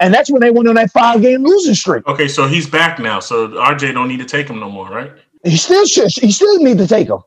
[0.00, 2.06] And that's when they went on that five game losing streak.
[2.06, 3.20] Okay, so he's back now.
[3.20, 5.12] So RJ don't need to take him no more, right?
[5.44, 6.10] He still should.
[6.10, 7.18] He still need to take him.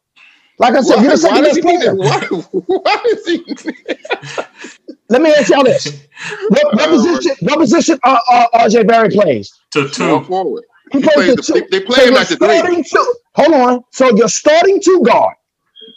[0.60, 1.96] Like I said, why, you're the second best player.
[1.96, 2.20] Why,
[2.68, 3.44] why is he?
[5.10, 6.08] Let me ask y'all this:
[6.50, 7.36] What, what position?
[7.42, 9.52] What position uh, uh, RJ Barry plays?
[9.72, 10.24] To two.
[10.24, 10.64] Forward.
[10.92, 11.54] He, he plays, the, two.
[11.54, 12.84] They, they play so him at the three.
[12.84, 13.84] Two, hold on.
[13.92, 15.36] So you're starting two guard,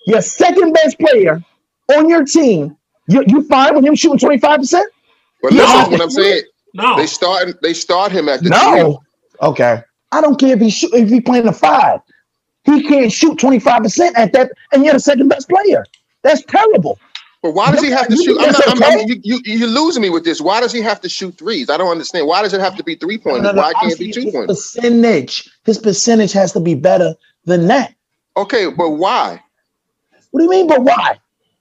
[0.07, 1.43] your second best player
[1.95, 2.77] on your team.
[3.09, 4.91] You you fine with him shooting twenty five percent?
[5.43, 6.45] But listen, what I'm saying.
[6.77, 9.03] No, they start they start him at the no.
[9.41, 12.01] Okay, I don't care if he shoot, if he playing the five.
[12.65, 15.87] He can't shoot twenty five percent at that, and you're the second best player.
[16.23, 16.99] That's terrible.
[17.43, 18.39] But why does he have to shoot?
[18.41, 20.41] I'm not, I'm, I'm, you, you, you're losing me with this.
[20.41, 21.71] Why does he have to shoot threes?
[21.71, 22.27] I don't understand.
[22.27, 23.45] Why does it have to be three pointers?
[23.45, 24.75] No, no, no, why can't it be two pointers?
[24.75, 25.49] Percentage.
[25.65, 27.95] His percentage has to be better than that.
[28.37, 29.41] Okay, but why?
[30.33, 30.67] What do you mean?
[30.67, 31.21] But why?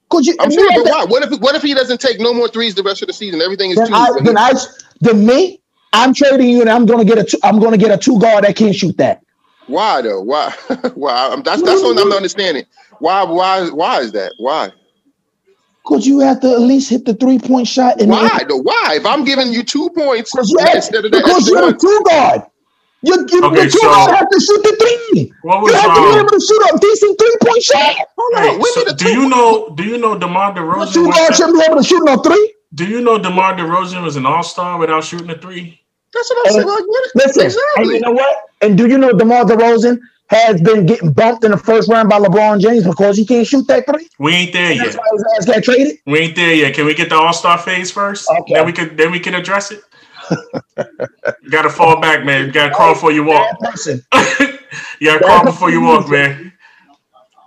[0.10, 0.36] Could you?
[0.40, 1.06] I'm sure, but why?
[1.06, 3.42] What if what if he doesn't take no more threes the rest of the season?
[3.42, 3.94] Everything is then two.
[3.94, 4.54] I, then I,
[5.02, 5.62] then me,
[5.94, 7.98] I'm trading you, and I'm going to get a two, I'm going to get a
[7.98, 9.22] two guard that can't shoot that.
[9.68, 10.22] Why though?
[10.22, 10.52] Why?
[10.96, 11.36] why?
[11.44, 12.66] That's that's what I'm not understanding.
[13.00, 13.24] Why?
[13.24, 13.70] Why?
[13.70, 14.34] Why is that?
[14.38, 14.72] Why?
[15.84, 17.96] Because you have to at least hit the three point shot.
[18.00, 18.58] why though?
[18.58, 18.96] Why?
[18.96, 22.04] If I'm giving you two points you have, instead of that, because you're a two
[22.08, 22.42] guard.
[23.02, 24.76] You, you, okay, the two so, guard have to shoot the
[25.14, 25.32] three.
[25.44, 27.96] What was, you have um, to be able to shoot a decent three point shot.
[28.18, 28.66] Hold on.
[28.66, 29.70] so do you know?
[29.76, 30.86] Do you know DeMar DeRozan?
[30.88, 32.55] The two guard shouldn't be able to shoot no three.
[32.76, 35.82] Do you know DeMar DeRozan was an All Star without shooting a three?
[36.14, 36.68] That's what I'm saying.
[36.68, 37.84] Like, what, listen, exactly.
[37.84, 38.38] and you know what?
[38.62, 42.20] And do you know DeMar DeRozan has been getting bumped in the first round by
[42.20, 44.10] LeBron James because he can't shoot that three?
[44.20, 44.98] We ain't there That's yet.
[44.98, 46.00] Why his ass got traded.
[46.06, 46.74] We ain't there yet.
[46.74, 48.30] Can we get the All Star phase first?
[48.30, 48.54] Okay.
[48.56, 49.82] Then we can then we can address it.
[51.44, 52.48] you gotta fall back, man.
[52.48, 53.56] You gotta crawl before you walk.
[53.88, 56.52] you gotta crawl before you walk, man.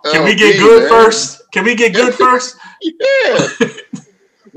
[0.05, 0.89] Can we oh, get good man.
[0.89, 1.43] first?
[1.53, 2.57] Can we get good first?
[2.81, 3.49] yeah.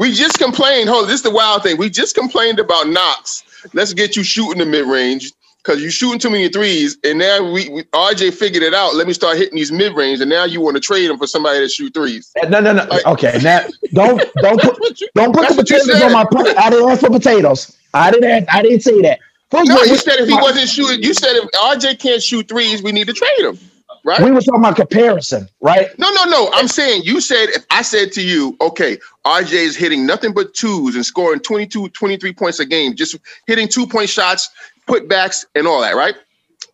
[0.01, 0.89] we just complained.
[0.89, 1.77] Hold, this is the wild thing.
[1.77, 3.43] We just complained about Knox.
[3.73, 5.31] Let's get you shooting the mid range
[5.63, 6.97] because you're shooting too many threes.
[7.03, 8.95] And now we, we, RJ figured it out.
[8.95, 11.27] Let me start hitting these mid range, and now you want to trade him for
[11.27, 12.31] somebody that shoot threes.
[12.41, 12.83] Uh, no, no, no.
[12.85, 13.61] Like, okay, now
[13.93, 16.57] don't don't put don't put the potatoes on my plate.
[16.57, 17.77] I didn't ask for potatoes.
[17.93, 19.19] I didn't ask, I didn't say that.
[19.51, 22.81] First no, you said if he wasn't shooting, you said if RJ can't shoot threes,
[22.81, 23.59] we need to trade him.
[24.03, 24.19] Right?
[24.19, 25.87] We were talking about comparison, right?
[25.99, 26.49] No, no, no.
[26.53, 30.53] I'm saying you said if I said to you, okay, RJ is hitting nothing but
[30.53, 34.49] twos and scoring 22, 23 points a game, just hitting two point shots,
[34.87, 36.15] putbacks, and all that, right?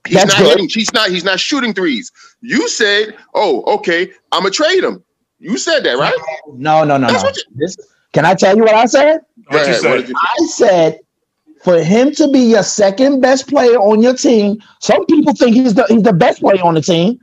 [0.07, 0.49] He's That's not good.
[0.51, 2.11] hitting, he's not, he's not shooting threes.
[2.41, 5.03] You said, oh, okay, I'm gonna trade him.
[5.39, 6.13] You said that, right?
[6.53, 7.29] No, no, no, That's no.
[7.29, 7.77] You, this,
[8.13, 9.19] can I tell you what I said?
[9.47, 10.11] What you said?
[10.15, 10.99] I said
[11.63, 15.73] for him to be your second best player on your team, some people think he's
[15.73, 17.19] the he's the best player on the team.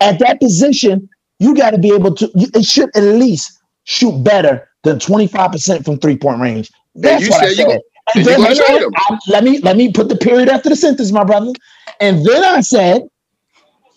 [0.00, 2.30] At that position, you got to be able to.
[2.34, 6.70] It should at least shoot better than twenty five percent from three point range.
[6.94, 7.80] That's what I said.
[8.14, 11.52] And then I, let me let me put the period after the sentence, my brother.
[12.00, 13.02] And then I said,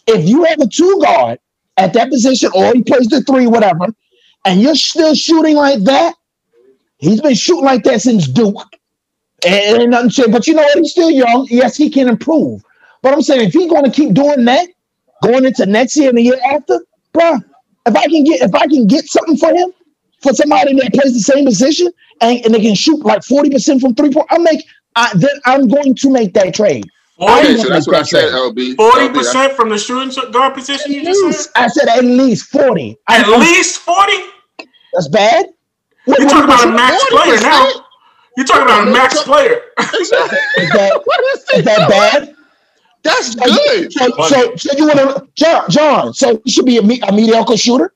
[0.08, 1.39] if you have a two guard
[1.77, 3.88] at that position, or he plays the three, whatever,
[4.45, 6.15] and you're still shooting like that,
[6.97, 8.62] he's been shooting like that since Duke.
[9.45, 10.77] And, and nothing but you know what?
[10.77, 11.47] He's still young.
[11.49, 12.63] Yes, he can improve.
[13.01, 14.69] But I'm saying if he's going to keep doing that,
[15.23, 16.80] going into next year and the year after,
[17.13, 17.38] bro,
[17.86, 19.71] if I can get if I can get something for him,
[20.21, 21.89] for somebody that plays the same position
[22.21, 24.63] and, and they can shoot like 40% from three point, I'll make
[24.95, 26.86] I then I'm going to make that trade.
[27.19, 28.75] Okay, so that's what I said, LB.
[28.75, 30.91] Forty percent from the shooting guard position.
[30.91, 31.51] You just said?
[31.56, 32.97] I said at least forty.
[33.08, 34.17] At I, least forty.
[34.93, 35.45] That's bad.
[36.08, 37.86] You're talking about a max player now.
[38.38, 39.62] You're talking about a max player.
[39.96, 41.04] is, that,
[41.56, 42.36] is that bad?
[43.04, 43.91] That's good.
[43.91, 46.13] So, so, so you want to, John, John?
[46.13, 47.94] So you should be a, a mediocre shooter.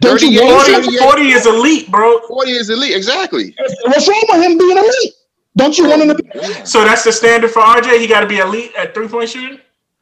[0.00, 2.20] Don't you 40, 40 is elite, bro.
[2.28, 3.54] 40 is elite, exactly.
[3.84, 5.14] What's wrong with him being elite?
[5.56, 6.64] Don't you want him to be?
[6.64, 7.98] So that's the standard for RJ.
[7.98, 9.58] He got to be elite at three point shooting.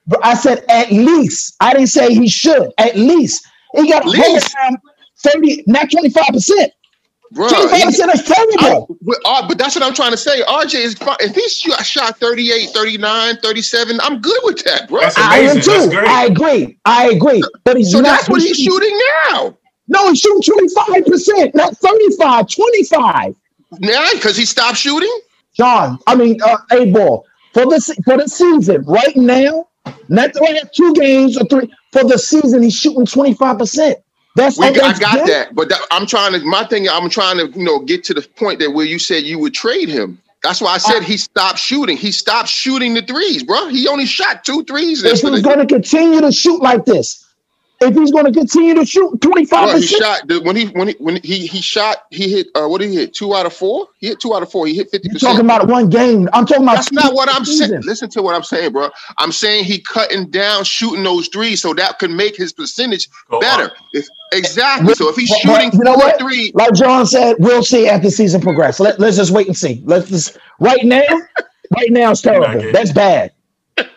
[0.06, 1.56] But I said at least.
[1.60, 2.72] I didn't say he should.
[2.76, 4.54] At least he got Least.
[4.54, 4.78] around
[5.18, 6.72] thirty, not twenty five percent.
[7.32, 8.96] Bro, Twenty five percent is terrible.
[9.02, 10.42] but, uh, but that's what I'm trying to say.
[10.42, 11.16] RJ is fine.
[11.20, 15.00] If he shot, shot 38, 39, 37, I'm good with that, bro.
[15.00, 15.72] That's I am amazing.
[15.72, 15.90] That's too.
[15.90, 16.08] great.
[16.08, 16.78] I agree.
[16.84, 17.42] I agree.
[17.64, 18.10] But he's so not.
[18.10, 18.98] that's what he's shooting
[19.30, 19.56] now.
[19.88, 23.34] No, he's shooting twenty five percent, not 35, 25.
[23.80, 25.20] Now, because he stopped shooting?
[25.54, 29.68] John, I mean, uh, A ball for the for the season right now,
[30.08, 32.62] not the last two games or three for the season.
[32.62, 33.98] He's shooting twenty five percent.
[34.36, 35.28] That's We, I got good.
[35.28, 36.44] that, but that, I'm trying to.
[36.44, 39.24] My thing, I'm trying to, you know, get to the point that where you said
[39.24, 40.20] you would trade him.
[40.42, 41.96] That's why I said uh, he stopped shooting.
[41.96, 43.68] He stopped shooting the threes, bro.
[43.68, 45.02] He only shot two threes.
[45.02, 47.25] If he's going to continue to shoot like this,
[47.80, 50.66] if he's going to continue to shoot twenty five Bro, he shot the- when he
[50.68, 52.04] when he when he he shot.
[52.10, 52.46] He hit.
[52.54, 53.14] Uh, what did he hit?
[53.14, 53.88] Two out of four.
[53.98, 54.66] He hit two out of four.
[54.66, 55.62] He hit fifty you're talking percent.
[55.62, 56.28] about one game.
[56.32, 57.82] I'm talking about That's not what I'm saying.
[57.82, 58.90] Listen to what I'm saying, bro.
[59.18, 63.40] I'm saying he cutting down shooting those threes so that could make his percentage Go
[63.40, 63.70] better.
[63.92, 64.94] If, exactly.
[64.94, 66.18] So if he's But- but shooting you know what?
[66.18, 68.80] three, Like John said, we'll see as the season progresses.
[68.80, 69.82] Let, let's just wait and see.
[69.84, 71.02] Let's just right now.
[71.76, 72.72] Right now, it's terrible.
[72.72, 73.32] That's bad.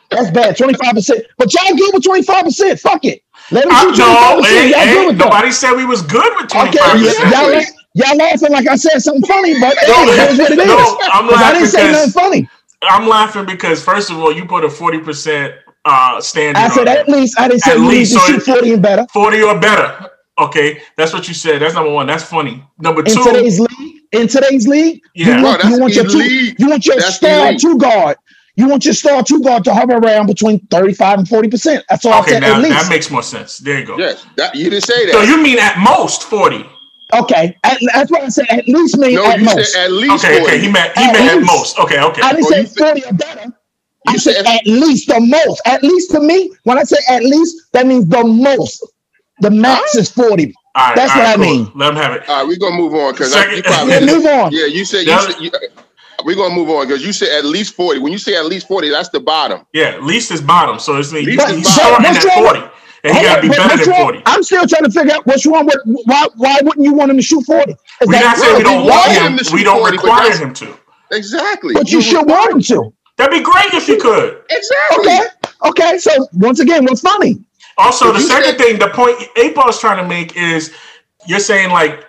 [0.10, 0.58] That's bad.
[0.58, 1.24] Twenty five percent.
[1.38, 2.80] But y'all good with twenty five percent.
[2.80, 3.22] Fuck it.
[3.52, 4.58] Let him I, shoot twenty five no, percent.
[4.60, 5.26] hey, hey, good with that.
[5.26, 7.32] nobody said we was good with twenty Okay, five y- percent.
[7.32, 10.60] y'all, y'all laughing like I said something funny, but hey, No, it is what it
[10.60, 10.68] is.
[10.68, 12.50] no, I'm I didn't say nothing funny.
[12.84, 16.60] I'm laughing because first of all, you put a forty percent uh standard.
[16.60, 17.12] I said on at it.
[17.12, 17.40] least.
[17.40, 19.06] I didn't say At you need least, to so shoot forty and better.
[19.12, 20.10] forty or better.
[20.38, 21.62] Okay, that's what you said.
[21.62, 22.08] That's number one.
[22.08, 22.64] That's funny.
[22.78, 23.12] Number two.
[23.12, 25.28] In two, today's league, in today's league, Yeah.
[25.28, 27.60] you, Bro, want, that's you want your two, you want your That's star elite.
[27.60, 28.16] two guard.
[28.60, 31.86] You want your star two guard to hover around between thirty five and forty percent.
[31.90, 32.40] That's all I okay, said.
[32.42, 32.76] now at least.
[32.84, 33.58] that makes more sense.
[33.60, 33.98] There you go.
[33.98, 35.14] yes, that you didn't say that.
[35.14, 36.66] So you mean at most forty?
[37.14, 38.48] Okay, at, that's what I said.
[38.50, 39.72] At least mean no, at you most.
[39.74, 40.26] said at least.
[40.26, 40.44] Okay, 40.
[40.56, 40.60] okay.
[40.66, 41.80] He meant he At meant at most.
[41.80, 42.22] Okay, okay.
[42.22, 43.54] I didn't Oh, say you said- forty or better.
[44.08, 45.62] I You said, said- at least the most.
[45.66, 48.86] At least to me, when I say at least, that means the most.
[49.40, 50.54] The max is forty.
[50.76, 51.72] All right, That's all what right, I mean.
[51.76, 52.28] Let him have it.
[52.30, 54.52] All right, we're gonna move on because Second- you probably Yeah, move on.
[54.52, 55.52] Yeah, you said you said you,
[56.26, 58.00] we're gonna move on because you said at least forty.
[58.00, 59.66] When you say at least forty, that's the bottom.
[59.74, 60.80] Yeah, at least is bottom.
[60.80, 62.72] So it's mean Least he's starting at wrong with- forty,
[63.04, 64.22] and he got to be better than forty.
[64.26, 67.18] I'm still trying to figure out what's wrong with why why wouldn't you want him
[67.18, 67.72] to shoot 40?
[67.72, 69.34] Is We're that- not saying we don't want want him.
[69.34, 70.78] him to We don't 40, require him to.
[71.12, 71.74] Exactly.
[71.74, 72.94] but you should want him to.
[73.18, 74.42] That'd be great if you could.
[74.50, 75.00] Exactly.
[75.08, 75.28] Okay.
[75.66, 75.98] Okay.
[75.98, 77.40] So once again, what's funny?
[77.78, 80.72] Also, If the second said- thing, the point point ball is trying to make is
[81.28, 82.06] you're saying like,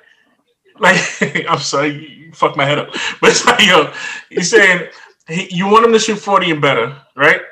[0.78, 0.98] like
[1.48, 2.88] I'm sorry, you you my head up,
[3.20, 3.92] but it's like yo,
[4.30, 4.88] you're saying
[5.28, 7.42] he, you want him to shoot forty and better, right?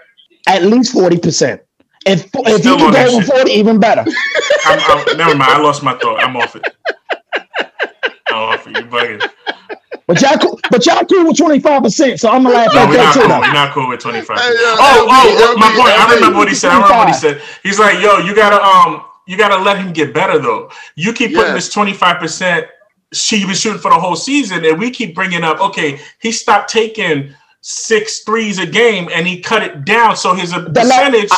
[0.46, 1.60] At least 40%.
[2.06, 4.04] If if he Still can go that over 40, even better.
[4.64, 6.22] I'm, I'm, never mind, I lost my thought.
[6.22, 6.64] I'm off it.
[8.30, 8.74] I'm off it.
[8.74, 9.24] You bugging.
[10.06, 12.18] But y'all cool, but y'all cool with 25%.
[12.20, 13.20] So I'm gonna laugh No, at we're that not too.
[13.20, 13.28] cool.
[13.28, 13.40] though.
[13.40, 14.38] We're not cool with 25.
[14.38, 15.88] Hey, uh, oh, oh, my point.
[15.96, 16.14] I LB.
[16.16, 16.70] remember what he said.
[16.70, 17.42] I remember what he said.
[17.62, 20.70] He's like, yo, you gotta um, you gotta let him get better though.
[20.96, 21.54] You keep putting Yeah.
[21.54, 22.68] this 25 percent.
[23.12, 26.70] She was shooting for the whole season, and we keep bringing up, okay, he stopped
[26.70, 31.30] taking six threes a game, and he cut it down, so his percentage,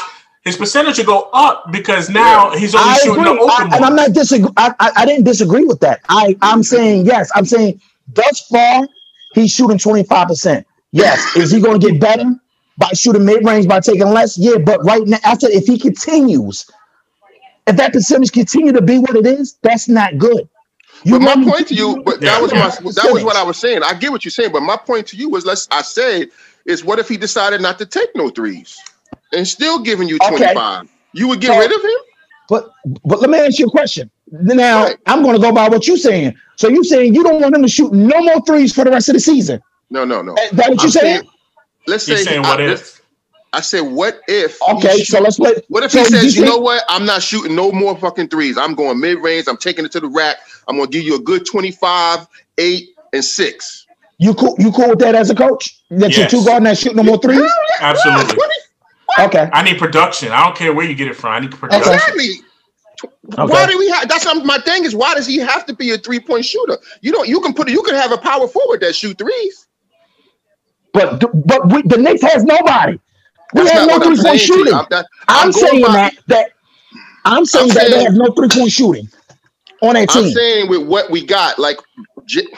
[0.43, 3.37] his percentage will go up because now he's only I shooting agree.
[3.37, 4.51] the open I, and I'm not disagree.
[4.57, 6.01] I, I, I didn't disagree with that.
[6.09, 7.31] I, I'm saying yes.
[7.35, 8.89] I'm saying thus far
[9.35, 10.65] he's shooting 25%.
[10.93, 11.37] Yes.
[11.37, 12.35] Is he going to get better
[12.79, 14.39] by shooting mid range by taking less?
[14.39, 14.59] Yeah.
[14.59, 16.69] But right now, after if he continues,
[17.67, 20.49] if that percentage continue to be what it is, that's not good.
[21.05, 22.59] You But my point to you, but Yeah, that was yeah.
[22.61, 23.83] my that was what I was saying.
[23.83, 26.29] I get what you're saying, but my point to you was let's I said
[26.67, 28.77] is what if he decided not to take no threes
[29.33, 30.37] and still giving you Okay.
[30.37, 30.89] 25?
[31.15, 31.91] You would get So- rid of him?
[32.49, 32.71] But
[33.05, 34.11] but let me ask you a question.
[34.33, 34.97] Now Right.
[35.07, 36.35] I'm going to go by what you're saying.
[36.57, 39.09] So you're saying you don't want him to shoot no more threes for the rest
[39.09, 39.63] of the season?
[39.91, 40.35] No, no, no.
[40.35, 41.23] Is that what you're I'm saying?
[41.87, 43.00] Let's say saying I, what if?
[43.53, 45.65] I said what if Okay, so let's let.
[45.69, 46.85] What if so he says, you think- know what?
[46.89, 48.57] I'm not shooting no more fucking threes.
[48.57, 49.47] I'm going mid range.
[49.49, 50.37] I'm taking it to the rack.
[50.69, 52.27] I'm gonna give you a good 25,
[52.59, 53.87] eight, and six.
[54.19, 54.55] You cool?
[54.59, 55.81] You cool with that as a coach?
[55.91, 56.31] That your Yes.
[56.31, 57.51] two guard not shooting no more threes?
[57.81, 58.37] Absolutely.
[59.19, 59.51] Okay.
[59.53, 60.31] I need production.
[60.31, 61.33] I don't care where you get it from.
[61.33, 61.93] I need production.
[61.93, 62.29] Exactly.
[63.23, 64.09] Why do we have?
[64.09, 64.95] That's my thing is.
[64.95, 66.79] Why does he have to be a three point shooter?
[67.01, 67.27] You don't.
[67.29, 67.69] You can put.
[67.69, 69.67] You can have a power forward that shoot threes.
[70.93, 72.99] But but we, the Knicks has nobody.
[73.55, 74.55] We That's have not no three point saying to you.
[74.57, 74.75] shooting.
[74.75, 76.51] I'm, that, I'm, I'm saying by- that that
[77.25, 79.09] I'm saying that they have no three point shooting
[79.83, 80.25] on that team.
[80.25, 81.79] I'm saying with what we got, like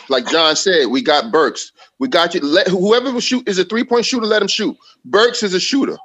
[0.08, 1.72] like John said, we got Burks.
[1.98, 2.40] We got you.
[2.40, 4.26] Let whoever will shoot is a three point shooter.
[4.26, 4.76] Let him shoot.
[5.04, 5.96] Burks is a shooter.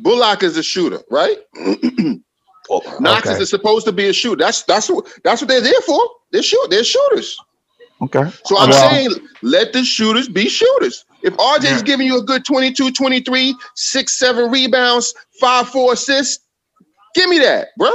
[0.00, 1.36] Bullock is a shooter, right?
[2.70, 3.40] Oh, Knox okay.
[3.42, 4.36] is supposed to be a shooter.
[4.42, 6.00] That's that's what that's what they're there for.
[6.30, 6.66] They're shoot.
[6.70, 7.36] They're shooters.
[8.00, 8.30] okay.
[8.44, 9.10] So I'm Well- saying
[9.42, 11.04] let the shooters be shooters.
[11.22, 11.82] If RJ is Yeah.
[11.82, 16.44] giving you a good 22, 23, 6, 7 rebounds, five, four assists.
[17.14, 17.90] Give me that, bro.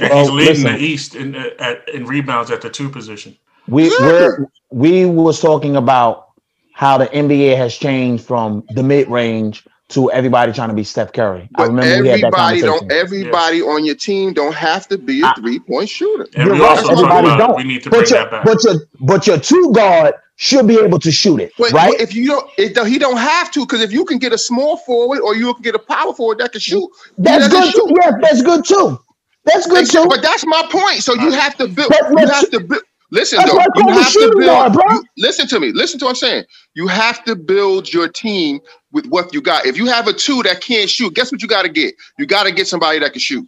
[0.00, 0.72] And Well, he's leading listen.
[0.74, 3.36] the East in uh, at, in rebounds at the two position.
[3.68, 3.96] We Yeah.
[4.00, 6.26] we're, we was talking about
[6.74, 11.12] how the NBA has changed from the mid range to everybody trying to be Steph
[11.12, 11.48] Curry.
[11.54, 12.92] I But remember we had that everybody don't.
[12.92, 16.26] Everybody on your team don't have to be a three point shooter.
[16.34, 17.56] And You're we right, also everybody about don't.
[17.56, 18.44] we need to bring but your, that back.
[18.44, 21.92] but your but your two guard should be able to shoot it, But right?
[21.92, 24.38] but if you don't, it, he don't have to because if you can get a
[24.38, 27.88] small forward or you can get a power forward that can shoot, That's good doesn't
[27.88, 27.96] too.
[28.02, 28.98] Yeah, that's good too.
[29.44, 30.06] That's good too.
[30.08, 31.02] But that's my point.
[31.02, 31.88] So you have to build.
[31.90, 32.82] But You have to build.
[33.12, 34.84] Listen, That's though, you have to shooting guard, build.
[34.86, 34.94] bro.
[34.96, 35.72] you- listen to me.
[35.72, 36.44] Listen to what I'm saying.
[36.74, 38.58] You have to build your team
[38.92, 39.64] with what you got.
[39.66, 41.94] If you have a two that can't shoot, guess what you got to get?
[42.18, 43.46] You got to get somebody that can shoot.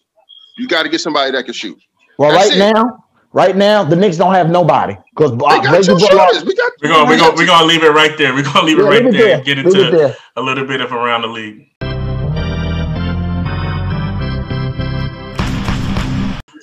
[0.57, 1.79] You got to get somebody that can shoot.
[2.18, 2.73] Well, That's right it.
[2.73, 6.44] now, right now, the Knicks don't have nobody because They got two shooters.
[6.44, 6.73] We got.
[6.83, 8.35] we're gonna we we're gonna we're gonna leave it right there.
[8.35, 9.37] We're gonna leave it right leave there, there.
[9.37, 11.67] and get Leave it into a little bit of around the league.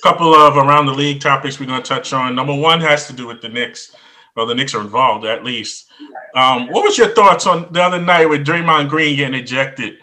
[0.06, 2.32] Couple of around the league topics we're going to touch on.
[2.36, 3.92] Number one has to do with the Knicks.
[4.36, 5.88] Well, the Knicks are involved at least.
[6.36, 9.98] Um, what was your thoughts on the other night with Draymond Green getting ejected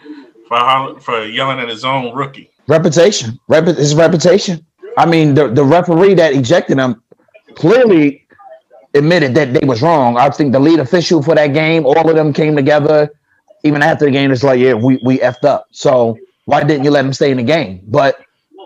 [0.46, 2.50] for for yelling at his own rookie?
[2.66, 3.38] reputation.
[3.48, 4.64] Rep- his reputation.
[4.98, 7.02] I mean, the, the referee that ejected him
[7.54, 8.26] clearly
[8.94, 10.18] admitted that they was wrong.
[10.18, 13.10] I think the lead official for that game, all of them came together.
[13.64, 15.66] Even after the game, it's like, yeah, we we effed up.
[15.70, 17.80] So why didn't you let him stay in the game?
[17.86, 18.23] But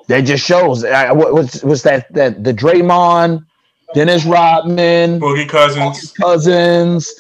[0.09, 0.85] that just shows.
[0.85, 2.13] I, what, what's what's that?
[2.15, 3.45] That the Draymond,
[3.95, 6.13] Dennis Rodman, Boogie Cousins.
[6.13, 7.13] Cousins,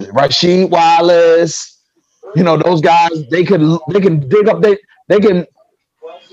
[0.00, 1.80] Rasheed Wallace.
[2.36, 3.28] You know those guys.
[3.30, 4.60] They could they can dig up.
[4.60, 5.46] They they can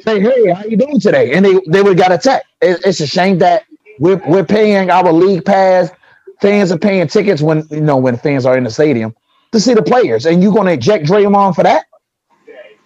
[0.04, 2.46] say, "Hey, how you doing today?" And they they would got attacked.
[2.62, 3.64] It, it's a shame that
[4.00, 5.90] we're we're paying our league pass.
[6.42, 9.16] Fans are paying tickets when you know when fans are in the stadium
[9.54, 11.86] to see the players, and you're going to eject Draymond for that.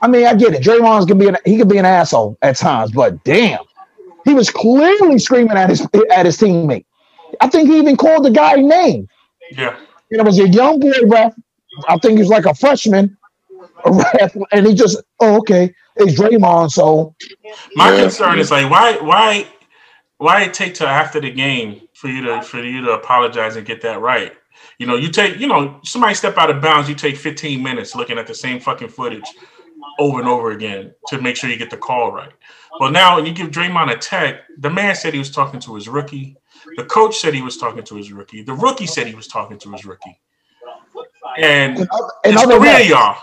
[0.02, 0.64] I mean, I get it.
[0.64, 3.60] Draymond's gonna be an he could be an asshole at times, but damn,
[4.26, 6.86] he was clearly screaming at his at his teammate.
[7.42, 9.08] I think he even called the guy name.
[9.52, 9.76] Yeah.
[10.12, 11.36] And it was a young boy ref.
[11.88, 13.18] I think he was like a freshman
[13.86, 16.72] a ref, and he just, oh, okay, it's Draymond.
[16.72, 17.16] So
[17.76, 18.04] My Yeah.
[18.04, 19.48] concern is like why why
[20.18, 23.66] why it take till after the game for you to for you to apologize and
[23.66, 24.34] get that right.
[24.80, 27.96] You know, you take you know somebody step out of bounds, you take 15 minutes
[27.96, 29.34] looking at the same fucking footage
[30.00, 32.32] over and over again to make sure you get the call right.
[32.80, 35.76] Well, now when you give Draymond a tech, the man said he was talking to
[35.76, 36.38] his rookie.
[36.78, 38.42] The coach said he was talking to his rookie.
[38.42, 40.20] The rookie said he was talking to his rookie.
[41.38, 41.88] And and
[42.24, 43.18] it's three of y'all.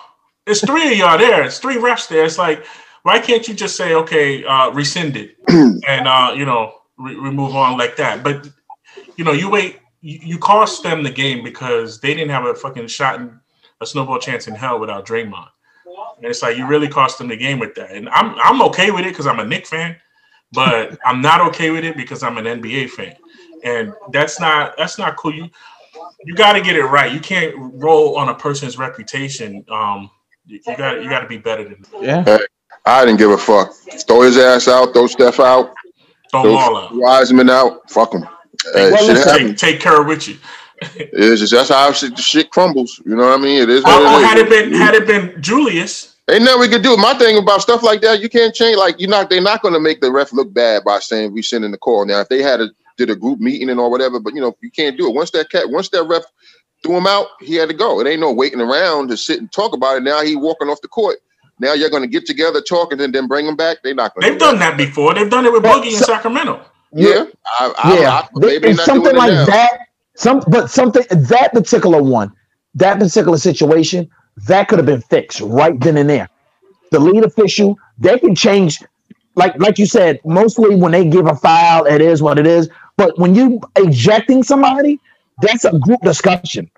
[0.47, 1.43] It's three of y'all there.
[1.43, 2.25] It's three refs there.
[2.25, 2.65] It's like,
[3.03, 7.31] why can't you just say, okay, uh, rescind it and uh, you know, re- we
[7.31, 8.23] move on like that?
[8.23, 8.49] But
[9.17, 9.81] you know, you wait.
[10.03, 13.41] You, you cost them the game because they didn't have a fucking shot in
[13.81, 15.49] a snowball chance in hell without Draymond.
[16.17, 17.91] And it's like you really cost them the game with that.
[17.93, 19.97] And I'm I'm okay with it because I'm a Knick fan,
[20.53, 23.17] but I'm not okay with it because I'm an NBA fan.
[23.65, 25.35] And that's not that's not cool.
[25.35, 25.49] You
[26.25, 27.13] you got to get it right.
[27.13, 29.65] You can't roll on a person's reputation.
[29.71, 30.11] Um,
[30.47, 32.03] you got you got to be better than that.
[32.27, 32.39] yeah,
[32.85, 33.73] I didn't give a fuck.
[34.07, 34.93] Throw his ass out.
[34.93, 35.75] Throw Steph out.
[36.31, 36.91] Throw Throw them all out.
[36.93, 37.91] Wiseman out.
[37.91, 38.23] Fuck him.
[38.75, 39.61] Hey, Well, shit listen, happens.
[39.61, 40.37] Take take care with you.
[40.81, 43.01] It's just that's how shit, the shit crumbles.
[43.05, 43.63] You know what I mean?
[43.63, 43.83] It is.
[43.83, 44.45] What Or, or it oh, had is.
[44.45, 46.97] it been had it been Julius, Ain't nothing we could do.
[46.97, 48.77] My thing about stuff like that, you can't change.
[48.77, 51.41] Like you're not, they're not going to make the ref look bad by saying we
[51.41, 52.05] sending the call.
[52.05, 54.57] Now, if they had a did a group meeting and or whatever, but you know
[54.61, 55.15] you can't do it.
[55.15, 56.25] Once that cat, once that ref
[56.83, 58.01] threw him out, he had to go.
[58.01, 60.03] It ain't no waiting around to sit and talk about it.
[60.03, 61.19] Now he walking off the court.
[61.61, 63.79] Now you're going to get together, talk, and then, then bring him back.
[63.83, 64.31] They're not going.
[64.31, 65.15] they've done that before.
[65.15, 66.65] They've done it with But Boogie in Sacramento.
[66.93, 67.27] Yeah,
[67.61, 68.11] I, I, yeah.
[68.11, 69.47] I, maybe they're not something doing like now.
[69.47, 69.79] that.
[70.17, 72.33] Some, but something that particular one,
[72.75, 74.11] that particular situation,
[74.47, 76.29] that could have been fixed right then and there.
[76.91, 78.83] The lead official, they can change.
[79.35, 82.69] Like like you said, mostly when they give a foul, it is what it is.
[82.97, 84.99] But when you ejecting somebody,
[85.43, 86.71] that's a group discussion.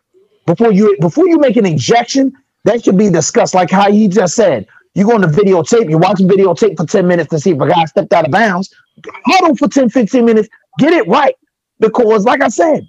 [0.46, 2.32] Before you before you make an ejection,
[2.64, 3.54] that should be discussed.
[3.54, 7.06] Like how you just said, you go on the videotape, you're watching videotape for 10
[7.06, 8.74] minutes to see if a guy stepped out of bounds.
[9.26, 10.48] Huddle for 10, 15 minutes,
[10.78, 11.36] get it right.
[11.78, 12.88] Because, like I said,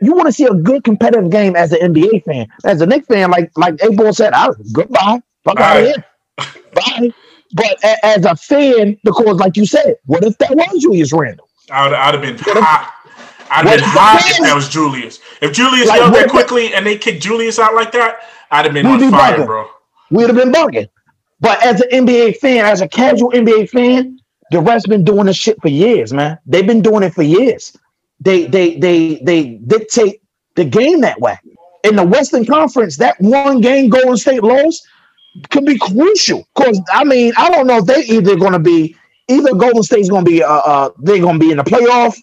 [0.00, 2.46] you want to see a good competitive game as an NBA fan.
[2.64, 5.20] As a Knicks fan, like like A Ball said, I goodbye.
[5.44, 6.04] Fuck out of here.
[6.74, 7.10] Bye.
[7.54, 11.48] But a- as a fan, because like you said, what if that was Julius Randle?
[11.70, 12.92] I would I'd have been What if- hot.
[13.48, 15.20] I'd have been hot if that was Julius.
[15.40, 18.18] If Julius Like, yelled that quickly and they kicked Julius out like that,
[18.50, 19.46] I'd have been on be fire, bugging.
[19.46, 19.68] bro.
[20.10, 20.88] We'd have been bugging.
[21.40, 24.18] But as an NBA fan, as a casual NBA fan,
[24.50, 26.38] the refs been doing this shit for years, man.
[26.46, 27.76] They've been doing it for years.
[28.20, 30.22] They they they they dictate
[30.54, 31.38] the game that way.
[31.84, 34.86] In the Western Conference, that one game Golden State lost,
[35.50, 36.46] could be crucial.
[36.54, 38.96] Cause I mean, I don't know if they either going to be
[39.28, 42.16] either Golden State's going to be uh, uh they're going to be in the playoff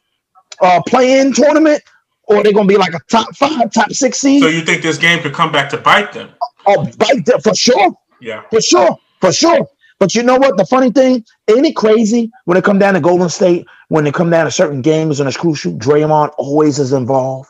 [0.61, 1.81] uh play-in tournament,
[2.23, 4.41] or they're going to be like a top five, top six seed.
[4.41, 6.29] So you think this game could come back to bite them?
[6.65, 8.43] Oh, bite them for sure, Yeah.
[8.49, 9.67] for sure, for sure.
[10.03, 10.57] But you know what?
[10.57, 14.13] The funny thing, ain't it crazy when it come down to Golden State, when it
[14.13, 17.49] come down to certain games and it's crucial, Draymond always is involved,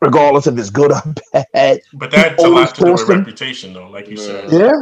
[0.00, 1.02] regardless if it's good or
[1.52, 1.80] bad.
[1.92, 4.48] But that's a always lot to do with forced reputation, though, like you said.
[4.50, 4.58] Yeah.
[4.58, 4.72] Yeah.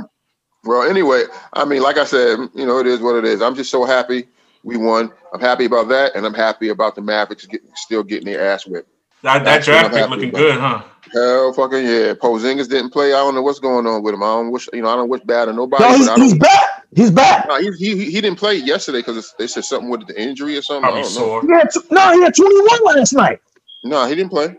[0.63, 3.43] Well, anyway, I mean, like I said, you know, it is what it is.
[3.43, 4.29] I'm just so happy
[4.63, 5.11] we won.
[5.35, 8.69] I'm happy about that, and I'm happy about the Mavericks get, still getting their ass
[8.69, 8.89] whipped.
[9.23, 10.83] That, that That's draft I'm pick looking good, huh?
[11.13, 12.15] Hell, fucking yeah.
[12.15, 13.09] Porzingis didn't play.
[13.09, 14.23] I don't know what's going on with him.
[14.23, 15.83] I don't wish, you know, I don't wish bad on nobody.
[15.83, 16.87] No, but he's, I he's back.
[16.95, 17.49] He's back.
[17.49, 20.63] No, he, he he didn't play yesterday because they said something with the injury or
[20.63, 20.85] something.
[20.85, 21.21] I Probably don't know.
[21.21, 21.43] sore.
[21.43, 23.41] He had t- no, he had 21 last night.
[23.85, 24.57] No, he didn't play.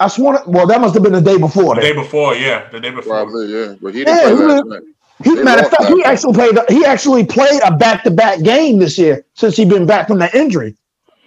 [0.00, 0.38] I sworn.
[0.46, 1.74] Well, that must have been the day before.
[1.74, 1.82] The Then.
[1.82, 3.26] day before, yeah, the day before.
[3.26, 3.74] Probably, yeah.
[3.82, 4.82] But he Yeah, didn't he play last night.
[5.24, 6.58] He, They matter of fact, he actually played.
[6.68, 10.76] He actually played a back-to-back game this year since he been back from that injury.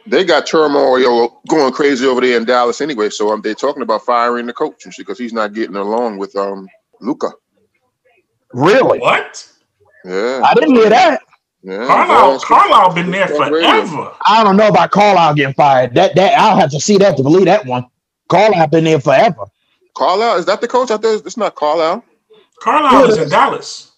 [0.08, 3.10] They got turmoil going crazy over there in Dallas anyway.
[3.10, 6.68] So um, they're talking about firing the coach because he's not getting along with um
[6.99, 7.30] Luka.
[8.54, 8.99] Really?
[8.99, 9.47] What?
[10.04, 11.22] Yeah, I didn't hear that.
[11.62, 11.86] yeah.
[11.86, 14.14] Carlisle, Carlisle been there forever.
[14.26, 15.93] I don't know about Carlisle getting fired.
[15.93, 17.86] That that I'll have to see that to believe that one.
[18.30, 19.45] Carlisle been there forever.
[19.95, 21.16] Carlisle is that the coach out there?
[21.16, 22.04] It's not Carlisle.
[22.60, 23.91] Carlisle is in Dallas.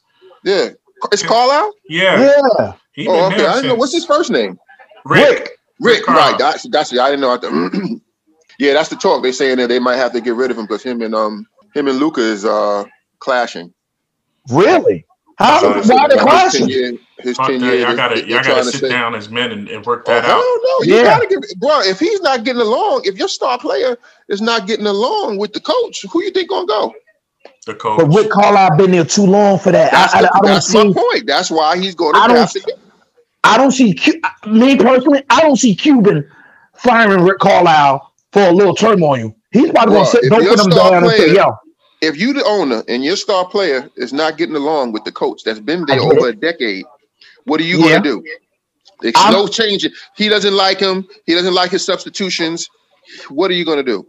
[0.43, 0.69] Yeah,
[1.11, 1.71] it's Carlisle.
[1.87, 2.73] Yeah, Yeah.
[2.93, 3.37] he been Oh, okay.
[3.37, 4.59] there I didn't know what's his first name.
[5.05, 5.39] Rick.
[5.39, 5.49] Rick.
[5.81, 6.29] Carlisle.
[6.31, 6.37] Right.
[6.39, 7.33] That's that's I didn't know.
[7.33, 8.01] I th-
[8.59, 9.23] yeah, that's the talk.
[9.23, 11.47] They're saying that they might have to get rid of him because him and um
[11.73, 12.85] him and Luka is uh
[13.19, 13.73] clashing.
[14.51, 15.05] Really?
[15.39, 15.59] How?
[15.61, 16.59] So why it's they About his clashing?
[16.61, 17.65] 10 year, his Fuck 10 that.
[17.65, 17.81] years.
[17.83, 20.13] Y'all gotta, they're y'all gotta to sit say- down as men and, and work Oh,
[20.13, 20.59] that hell out.
[20.63, 20.85] no.
[20.85, 21.03] You Yeah.
[21.03, 23.97] gotta give bro, if he's not getting along, if your star player
[24.29, 26.93] is not getting along with the coach, who you think gonna go?
[27.65, 27.99] The coach.
[27.99, 29.91] But Rick Carlisle been there too long for that.
[29.91, 30.93] That's, I, I, the- I don't that's my see.
[30.93, 31.25] point.
[31.27, 32.75] That's why he's going to I don't- draft again.
[33.43, 33.97] I don't see.
[34.47, 36.29] Me personally, I don't see Cuban
[36.75, 39.35] firing Rick Carlisle for a little turmoil.
[39.51, 41.57] He's probably gonna sit if both of them down and say, player- "Yo,
[42.01, 45.43] If you the owner and your star player is not getting along with the coach
[45.43, 46.83] that's been there over a decade,
[47.45, 47.99] what are you Yeah.
[47.99, 48.23] gonna do?
[49.01, 49.85] There's I'm- no change.
[50.17, 51.07] He doesn't like him.
[51.25, 52.69] He doesn't like his substitutions.
[53.29, 54.05] What are you gonna do?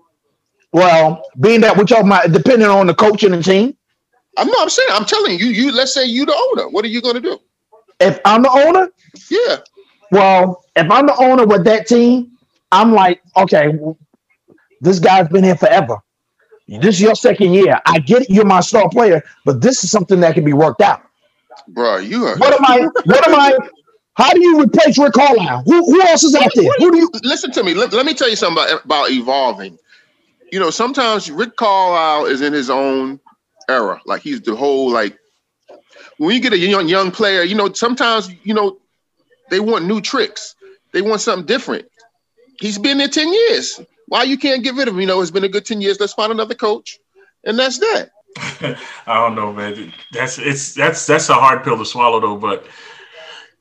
[0.73, 3.77] well, being that we're talking about depending on the coach and the team.
[4.37, 4.63] I'm not.
[4.63, 4.89] I'm saying.
[4.91, 5.47] I'm telling you.
[5.47, 5.71] You.
[5.71, 6.69] Let's say you the owner.
[6.69, 7.39] What are you gonna do?
[8.01, 8.91] If I'm the owner,
[9.31, 9.59] Yeah.
[10.11, 12.33] Well, if I'm the owner with that team,
[12.71, 13.73] I'm like, okay,
[14.81, 15.99] this guy's been here forever.
[16.69, 17.81] This is your second year.
[17.87, 20.81] I get it, you're my star player, but this is something that can be worked
[20.81, 21.03] out.
[21.69, 22.37] Bro, you are.
[22.39, 22.89] What am I?
[23.05, 23.57] What am I?
[24.15, 25.65] How do you replace Rick Carlisle?
[25.67, 26.71] Who, who else is out there?
[26.79, 27.11] Who do you?
[27.25, 27.75] listen to me.
[27.75, 29.77] Let, let me tell you something about, about evolving.
[30.53, 33.19] You know, sometimes Rick Carlisle is in his own
[33.69, 34.01] era.
[34.07, 35.19] Like he's the whole like
[36.19, 38.79] when you get a young young player, you know, sometimes you know
[39.51, 40.55] they want new tricks.
[40.93, 41.87] They want something different.
[42.61, 43.81] He's been there 10 years.
[44.07, 45.01] Why you can't get rid of him?
[45.01, 45.99] You know, it's been a good 10 years.
[45.99, 46.99] Let's find another coach.
[47.45, 48.11] And that's that.
[49.07, 49.93] I don't know, man.
[50.13, 52.37] That's it's that's that's a hard pill to swallow, though.
[52.37, 52.67] But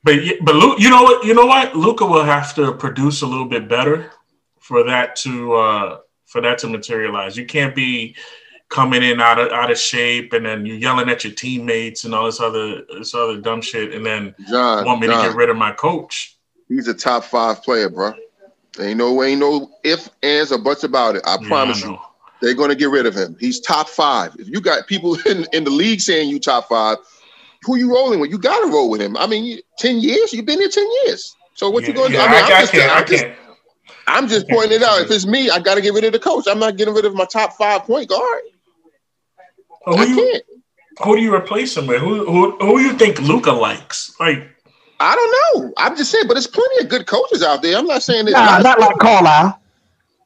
[0.03, 1.23] but but Luke, you know what?
[1.25, 1.75] You know what?
[1.75, 4.11] Luka will have to produce a little bit better
[4.59, 7.37] for that to uh for that to materialize.
[7.37, 8.15] You can't be
[8.73, 12.15] coming in out of out of shape and then you're yelling at your teammates and
[12.15, 15.49] all this other this other dumb shit, and then John, want me to get rid
[15.49, 16.35] of my coach.
[16.67, 18.13] he's a top five player, bro.
[18.79, 21.21] Ain't no ain't no if, ands, or buts about it.
[21.25, 21.99] I Yeah, promise I you.
[22.41, 23.37] They're going to get rid of him.
[23.39, 24.35] He's top five.
[24.37, 26.97] If you got people in, in the league saying you top five,
[27.61, 28.31] who you rolling with?
[28.31, 29.15] You got to roll with him.
[29.15, 30.33] I mean, 10 years?
[30.33, 31.33] You've been here 10 years.
[31.53, 32.33] So what you going to yeah, do?
[32.33, 32.91] I mean, I, am I just, can't.
[32.91, 33.37] I I'm just, can't.
[34.07, 34.99] I'm just pointing it out.
[34.99, 36.45] If it's me, I got to get rid of the coach.
[36.49, 38.41] I'm not getting rid of my top five point guard.
[39.85, 40.43] Who I you, can't.
[41.03, 42.01] who do you replace him with?
[42.01, 44.15] Who who who you think Luka likes?
[44.19, 44.47] Like
[44.99, 45.73] I don't know.
[45.77, 47.77] I'm just saying, but there's plenty of good coaches out there.
[47.77, 48.31] I'm not saying that.
[48.31, 49.59] Nah, not like Carlisle.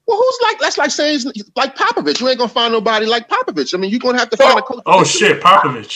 [0.08, 1.20] well, who's like that's like saying
[1.56, 2.20] like Popovich.
[2.20, 3.74] You ain't gonna find nobody like Popovich.
[3.74, 4.84] I mean, you're gonna have to find a coach.
[4.86, 5.96] oh shit, Popovich.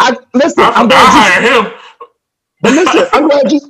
[0.00, 0.62] I listen.
[0.64, 1.10] I, I'm I glad you.
[1.10, 1.72] hire him.
[2.60, 3.60] But listen, I'm glad you.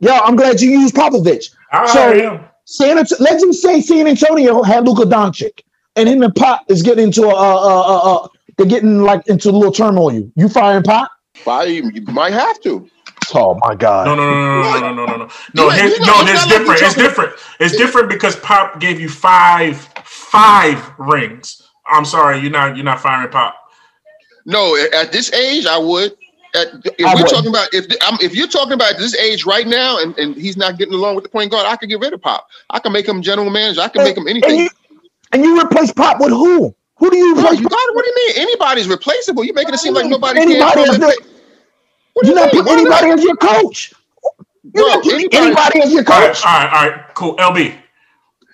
[0.00, 1.54] Yo, I'm glad you used Popovich.
[1.70, 2.44] I So- hire him.
[2.64, 5.60] San, Ant- let's just say San Antonio had Luka Doncic,
[5.96, 9.26] and him and Pop is getting into a, uh, uh, uh, uh, they're getting like
[9.28, 10.30] into a little turmoil.
[10.36, 11.10] You firing Pop?
[11.44, 12.88] Why you, you might have to.
[13.34, 14.06] Oh my God!
[14.06, 15.28] No, no, no, no, no, no, no, no, no.
[15.54, 16.82] No, You here- no, not- it's it's like different.
[16.82, 17.32] It's different.
[17.60, 21.62] It's different because Pop gave you five, five rings.
[21.86, 23.54] I'm sorry, you're not, you're not firing Pop.
[24.44, 26.12] No, at- at this age, I would.
[26.54, 26.66] At,
[26.98, 27.30] if I we're would.
[27.30, 27.86] talking about if
[28.20, 31.24] if you're talking about this age right now, and, and he's not getting along with
[31.24, 32.46] the point guard, I could get rid of Pop.
[32.70, 33.80] I can make him general manager.
[33.80, 34.58] I can make him And anything.
[34.60, 34.68] you,
[35.32, 36.74] and you replace Pop with who?
[37.02, 37.60] Who do you Bro, replace?
[37.60, 37.94] you got.
[37.94, 38.42] What do you mean?
[38.48, 39.42] Anybody's replaceable.
[39.44, 41.26] You're making it seem like nobody Anybody can is come and- the-
[42.12, 42.62] What do You're you not mean?
[42.62, 43.18] putting anybody not?
[43.18, 43.94] as your coach.
[44.62, 46.46] You're Bro, not putting anybody- anybody as your coach.
[46.46, 47.36] all right, all right, cool.
[47.38, 47.74] LB,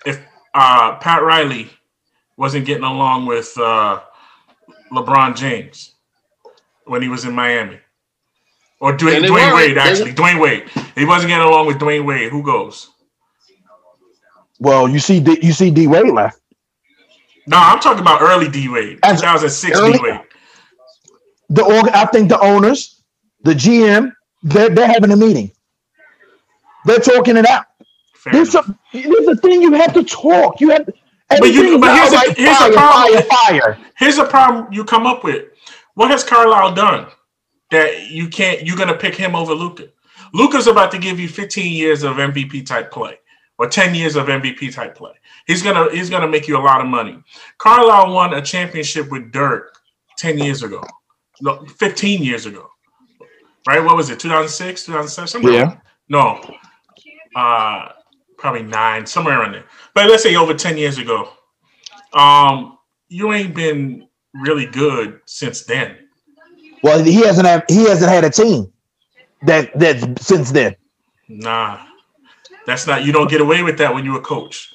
[0.07, 0.19] if
[0.55, 1.69] uh, Pat Riley
[2.37, 3.99] wasn't getting along with uh,
[4.91, 5.93] LeBron James
[6.85, 7.77] when he was in Miami,
[8.79, 9.53] or Dwyane, Dwyane.
[9.55, 10.63] Wade, actually, Dwyane Wade,
[10.95, 12.31] he wasn't getting along with Dwyane Wade.
[12.31, 12.89] Who goes?
[14.57, 16.38] Well, you see, D, you see D Wade left.
[17.49, 20.19] No, I'm talking about early D Wade, As- 2006 early- D Wade.
[21.49, 23.01] The org, I think the owners,
[23.41, 25.51] the GM, they're, they're having a meeting.
[26.85, 27.65] They're talking it out.
[28.13, 28.69] Fair There's enough.
[28.69, 30.61] a, there's a thing you have to talk.
[30.61, 30.85] You have.
[31.29, 33.23] But you- but here's the- outright here's fire, problem.
[33.23, 33.77] Fire, fire.
[33.97, 35.45] Here's a problem you come up with.
[35.95, 37.07] What has Carlisle done
[37.71, 38.65] that you can't?
[38.65, 39.87] You're gonna pick him over Luka.
[40.33, 43.17] Luka's about to give you 15 years of MVP type play
[43.59, 45.11] or 10 years of MVP type play.
[45.45, 47.21] He's gonna he's gonna make you a lot of money.
[47.59, 49.77] Carlisle won a championship with Dirk
[50.17, 50.83] 10 years ago,
[51.41, 52.67] no, 15 years ago,
[53.67, 53.83] right?
[53.83, 54.19] What was it?
[54.19, 55.27] 2006, 2007?
[55.27, 55.77] Somewhere Yeah.
[56.07, 56.41] No,
[57.35, 57.89] uh,
[58.37, 59.65] probably nine, somewhere around there.
[59.93, 61.29] But let's say over 10 years ago.
[62.13, 62.79] Um,
[63.09, 65.97] you ain't been really good since then.
[66.81, 68.71] Well, he hasn't had he hasn't had a team
[69.43, 70.75] that that since then.
[71.27, 71.85] Nah,
[72.69, 73.03] that's not.
[73.03, 74.73] You don't get away with that when you're a coach.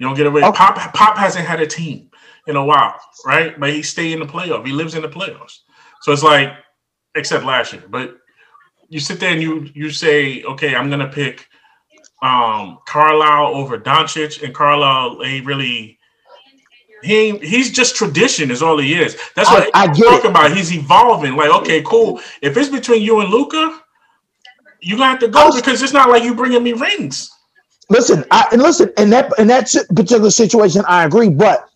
[0.00, 0.42] You don't get away.
[0.42, 0.56] Okay.
[0.56, 2.10] Pop Pop hasn't had a team
[2.46, 2.94] in a while,
[3.26, 3.58] right?
[3.58, 4.66] But he stay in the playoff.
[4.66, 5.58] He lives in the playoffs.
[6.02, 6.52] So it's like,
[7.14, 7.82] except last year.
[7.88, 8.16] But
[8.88, 11.48] you sit there and you you say, okay, I'm gonna pick
[12.22, 15.98] um Carlisle over Doncic, and Carlisle ain't really.
[17.02, 19.18] He he's just tradition is all he is.
[19.36, 20.30] That's what I- I I'm talking it.
[20.30, 20.56] about.
[20.56, 21.36] He's evolving.
[21.36, 22.20] Like, okay, cool.
[22.40, 23.82] If it's between you and Luka,
[24.84, 27.30] you gonna have to go was- because it's not like you bringing me rings.
[27.90, 31.28] Listen, I, and listen, in that in that particular situation, I agree.
[31.28, 31.68] But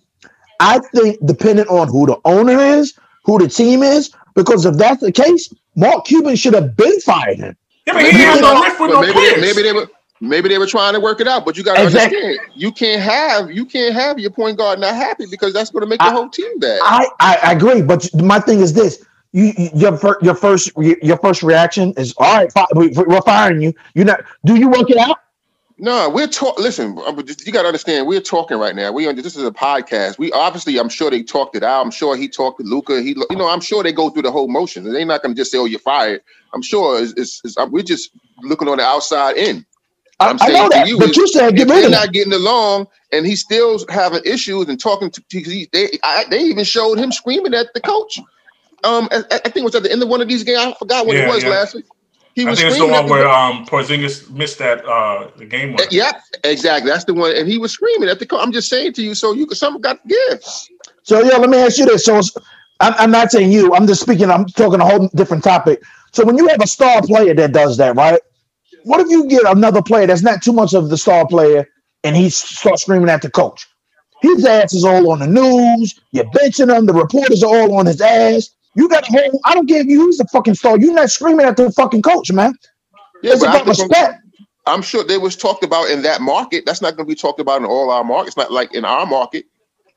[0.61, 2.95] I think depending on who the owner is,
[3.25, 7.39] who the team is, because if that's the case, Mark Cuban should have been fired
[7.39, 7.57] him.
[7.87, 9.35] Yeah, but he Maybe ain't have they no riff with no maybe players.
[9.35, 9.89] They, maybe they were
[10.21, 12.19] maybe they were trying to work it out, but you got to Exactly.
[12.19, 15.83] understand you can't have you can't have your point guard not happy because that's going
[15.83, 16.81] to make I- the whole team bad.
[16.83, 21.19] I, I I agree, but my thing is this: you, you your your first your
[21.19, 22.53] first reaction is all right.
[22.53, 23.75] Fi- we, we're firing you.
[23.95, 24.21] You not?
[24.45, 25.19] Do you work it out?
[25.81, 26.65] No, we're talking.
[26.65, 27.13] Listen, uh,
[27.45, 28.09] you got to understand.
[28.09, 28.91] We're talking right now.
[28.91, 30.19] We on this is a podcast.
[30.19, 31.85] We obviously, I'm sure they talked it out.
[31.85, 33.01] I'm sure he talked to Luka.
[33.01, 34.91] He, you know, I'm sure they go through the whole motions.
[34.91, 36.23] They're not going to just say, "Oh, you're fired."
[36.53, 38.11] I'm sure it's, it's, it's, uh, we're just
[38.43, 39.65] looking on the outside in.
[40.19, 42.33] I, I'm I know that, you but is you said get rid of not getting
[42.33, 46.65] along, and he's still having issues and talking to, to he, they, I, they even
[46.65, 48.19] showed him screaming at the coach.
[48.85, 50.59] Um, I, I think it was at the end of one of these games.
[50.61, 51.51] I forgot what Yeah, it was yeah.
[51.51, 51.87] last week.
[52.35, 54.85] He I was think it's the screaming at one the where um Porzingis missed that
[54.87, 55.83] uh the game one.
[55.91, 56.13] Yeah,
[56.45, 56.91] exactly.
[56.91, 58.27] That's the one, and he was screaming at the.
[58.27, 60.45] Co- I'm just saying to you, so you something got to give.
[61.03, 62.05] So yeah, let me ask you this.
[62.05, 62.21] So
[62.81, 63.75] I'm, I'm not saying you.
[63.75, 64.31] I'm just speaking.
[64.31, 65.83] I'm talking a whole different topic.
[66.13, 68.21] So when you have a star player that does that, right?
[68.85, 71.67] What if you get another player that's not too much of the star player,
[72.05, 73.67] and he starts screaming at the coach?
[74.23, 76.01] His ass is all on the news.
[76.13, 76.87] You're benching him.
[76.87, 78.51] The reporters are all on his ass.
[78.79, 79.41] You got a whole.
[79.45, 80.79] I don't care if you who's the fucking star.
[80.79, 82.55] You're not screaming at the fucking coach, man.
[83.25, 84.21] Yeah, it's about respect.
[84.67, 86.65] I'm sure they was talked about in that market.
[86.65, 88.37] That's not going to be talked about in all our markets.
[88.37, 89.47] Not like in our market.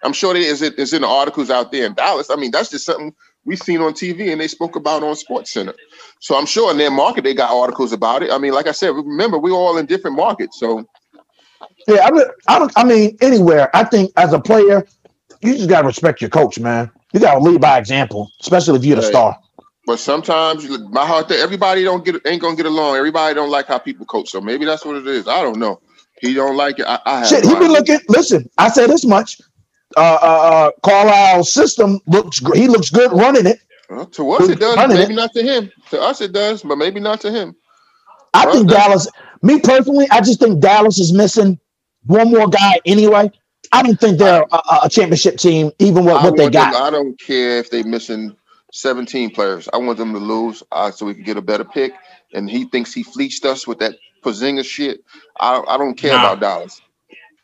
[0.04, 2.32] I'm sure there is it is in the articles out there in Dallas.
[2.32, 3.14] I mean, that's just something
[3.46, 5.76] we've seen on TV and they spoke about on Sports Center.
[6.20, 8.32] So I'm sure in their market they got articles about it.
[8.32, 10.60] I mean, like I said, remember we're all in different markets.
[10.60, 10.84] So
[11.88, 12.72] Yeah, I, I don't.
[12.76, 13.70] I mean, anywhere.
[13.76, 14.88] I think as a player,
[15.42, 16.90] you just gotta respect your coach, man.
[17.14, 19.12] You gotta lead by example, especially if you're the Right.
[19.12, 19.38] star.
[19.86, 22.96] But sometimes my heart that everybody don't get ain't gonna get along.
[22.96, 24.30] Everybody don't like how people coach.
[24.30, 25.28] So maybe that's what it is.
[25.28, 25.82] I don't know.
[26.22, 26.86] He don't like it.
[26.88, 28.00] I, I have Shit, he been looking.
[28.08, 29.40] Listen, I say this much.
[29.98, 32.40] Uh, uh, uh, Carlisle's system looks.
[32.54, 33.60] He looks good running it.
[33.90, 34.78] Well, to us it does.
[34.88, 35.16] Maybe it.
[35.16, 35.72] not to him.
[35.90, 37.56] To us it does, but maybe not to him.
[38.34, 39.08] I Well, think Dallas.
[39.44, 41.60] Me personally, I just think Dallas is missing
[42.06, 43.32] one more guy anyway.
[43.74, 46.54] I don't think they're a, a- a championship team, even with I what they want
[46.54, 46.82] them- got.
[46.84, 48.36] I don't care if they're missing
[48.74, 49.70] 17 players.
[49.74, 51.94] I want them to lose uh, so we can get a better pick.
[52.34, 55.04] And he thinks he fleeced us with that Pozinga shit.
[55.40, 56.20] I, I don't care Nah.
[56.34, 56.82] about Dallas.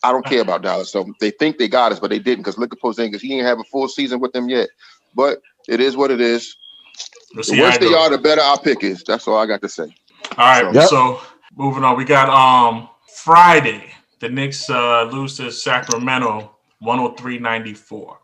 [0.04, 0.92] I don't care about Dallas.
[0.92, 3.20] So they think they got us, but they didn't because look at Porzingis.
[3.20, 4.70] He ain't have a full season with them yet.
[5.16, 6.56] But it is what it is.
[7.34, 7.96] We'll The worse they goes.
[7.96, 9.04] are, the better our pick is.
[9.04, 9.94] That's all I got to say.
[10.38, 10.88] All right, Yep.
[10.90, 11.22] so
[11.56, 12.88] moving on, we got um
[13.24, 13.92] Friday.
[14.20, 18.18] The Knicks uh, lose to Sacramento 103-94.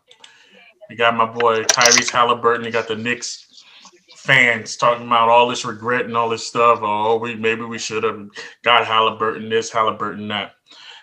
[0.90, 2.64] We got my boy Tyrese Halliburton.
[2.64, 3.64] You got the Knicks
[4.16, 6.80] fans talking about all this regret and all this stuff.
[6.82, 8.28] Oh, we maybe we should have
[8.62, 10.52] got Halliburton this, Halliburton that.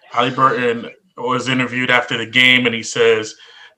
[0.10, 3.36] Halliburton was interviewed after the game and he says,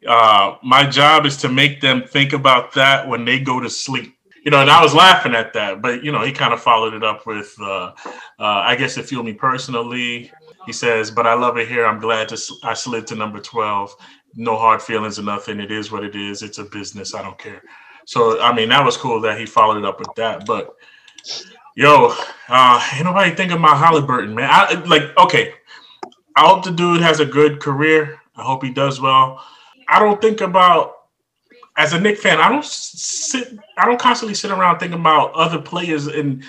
[0.07, 4.17] Uh, my job is to make them think about that when they go to sleep.
[4.43, 6.93] You know, and I was laughing at that, but you know, he kind of followed
[6.93, 7.93] it up with, uh,
[8.39, 10.31] uh, I guess it fueled me personally.
[10.65, 11.85] He says, "But I love it here.
[11.85, 13.95] I'm glad to I slid to number 12.
[14.35, 15.59] No hard feelings or nothing.
[15.59, 16.41] It is what it is.
[16.41, 17.13] It's a business.
[17.13, 17.61] I don't care."
[18.05, 20.45] So I mean, that was cool that he followed it up with that.
[20.45, 20.75] But
[21.75, 22.13] yo,
[22.49, 24.49] uh, ain't nobody thinking about Halliburton, man.
[24.51, 25.53] I like okay.
[26.35, 28.19] I hope the dude has a good career.
[28.35, 29.43] I hope he does well.
[29.87, 30.95] I don't think about
[31.77, 32.39] as a Knick fan.
[32.39, 33.57] I don't sit.
[33.77, 36.43] I don't constantly sit around thinking about other players and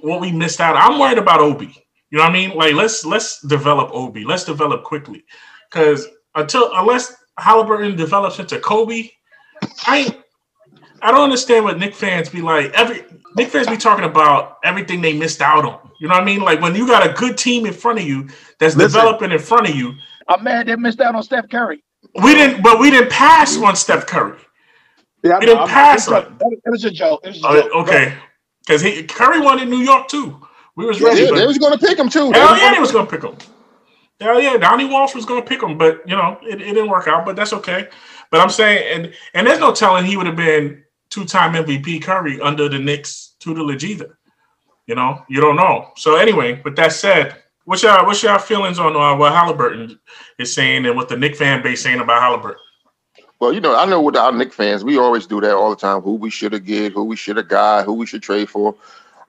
[0.00, 0.76] what we missed out.
[0.76, 1.83] I'm worried about Obi.
[2.14, 2.50] You know what I mean?
[2.56, 4.24] Like let's let's develop Obi.
[4.24, 5.24] Let's develop Quickley,
[5.68, 6.06] because
[6.36, 9.10] until unless Halliburton develops into Kobe,
[9.80, 10.16] I
[11.02, 12.72] I don't understand what Knick fans be like.
[12.74, 13.04] Every
[13.34, 15.90] Knick fans be talking about everything they missed out on.
[15.98, 16.38] You know what I mean?
[16.38, 18.28] Like when you got a good team in front of you
[18.60, 19.94] that's Listen, developing in front of you.
[20.28, 21.82] I'm mad they missed out on Steph Curry.
[22.22, 24.38] We didn't, but we didn't pass on Steph Curry.
[25.24, 26.38] Yeah, we didn't I'm, pass on.
[26.40, 27.22] It was a joke.
[27.24, 27.74] It was a oh, joke.
[27.74, 28.14] okay,
[28.64, 30.43] because he Curry won in New York too.
[30.76, 31.22] We was ready.
[31.22, 32.32] Yeah, they was going to pick him too.
[32.32, 33.36] Hell yeah, they was going to pick him.
[34.20, 36.88] Hell yeah, Donnie Walsh was going to pick him, but you know it, it didn't
[36.88, 37.24] work out.
[37.24, 37.88] But that's okay.
[38.30, 42.40] But I'm saying, and and there's no telling he would have been two-time MVP Curry
[42.40, 44.18] under the Knicks tutelage either.
[44.86, 45.92] You know, you don't know.
[45.96, 49.98] So anyway, with that said, what's your what's your feelings on uh, what Halliburton
[50.38, 52.60] is saying and what the Knick fan base saying about Halliburton?
[53.40, 55.76] Well, you know, I know with our Knick fans, we always do that all the
[55.76, 56.00] time.
[56.00, 58.74] Who we should have get, who we should have got, who we should trade for.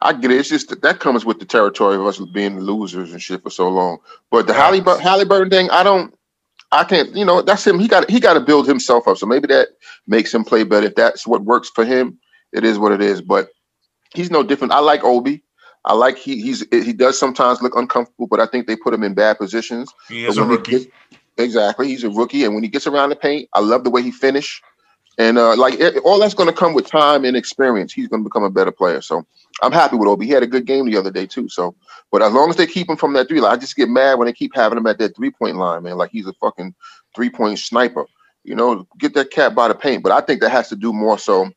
[0.06, 0.38] I get it.
[0.38, 3.50] It's just that, that comes with the territory of us being losers and shit for
[3.50, 3.98] so long.
[4.30, 6.14] But the Halliburton, Halliburton thing, I don't.
[6.72, 7.16] I can't.
[7.16, 7.80] You know, that's him.
[7.80, 9.18] He got he got to build himself up.
[9.18, 9.70] So maybe that
[10.08, 10.88] makes him play better.
[10.88, 12.20] If that's what works for him,
[12.54, 13.22] it is what it is.
[13.22, 13.50] But
[14.14, 14.74] he's no different.
[14.74, 15.44] I like Obi.
[15.86, 19.04] I like he he's he does sometimes look uncomfortable, but I think they put him
[19.04, 19.92] in bad positions.
[20.08, 20.72] He is a rookie.
[20.72, 20.88] Gets,
[21.38, 24.02] exactly, he's a rookie, and when he gets around the paint, I love the way
[24.02, 24.64] he finished.
[25.18, 27.94] And uh, like all that's going to come with time and experience.
[27.94, 29.02] He's going to become a better player.
[29.02, 29.26] So
[29.62, 30.26] I'm happy with Obi.
[30.26, 31.48] He had a good game the other day too.
[31.48, 31.76] So,
[32.12, 34.16] but as long as they keep him from that three line, I just get mad
[34.16, 35.98] when they keep having him at that three point line, man.
[35.98, 36.76] Like he's a fucking
[37.16, 38.06] three point sniper.
[38.44, 40.04] You know, get that cat by the paint.
[40.04, 41.50] But I think that has to do more so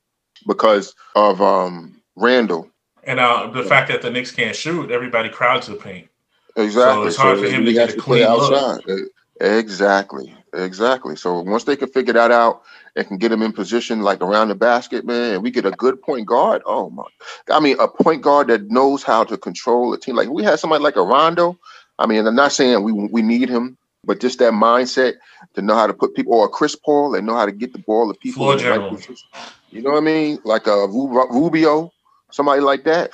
[0.46, 2.70] because of um Randle.
[3.04, 6.08] And uh, the fact that the Knicks can't shoot, everybody crowds the paint.
[6.56, 7.04] Exactly.
[7.04, 8.80] So it's hard so for him to get a clean outside.
[8.86, 9.08] Look.
[9.40, 10.34] Exactly.
[10.58, 11.14] Exactly.
[11.14, 12.62] So once they can figure that out
[12.96, 15.70] and can get him in position like around the basket, man, and we get a
[15.70, 16.62] good point guard.
[16.66, 17.04] Oh my!
[17.48, 20.16] I mean, a point guard that knows how to control a team.
[20.16, 21.56] Like we had somebody like a Rondo.
[22.00, 25.14] I mean, I'm not saying we we need him, but just that mindset
[25.54, 27.72] to know how to put people or a Chris Paul and know how to get
[27.72, 28.48] the ball to people.
[28.48, 28.58] Right
[29.70, 30.40] you know what I mean?
[30.44, 31.92] Like a Rubio,
[32.32, 33.12] somebody like that.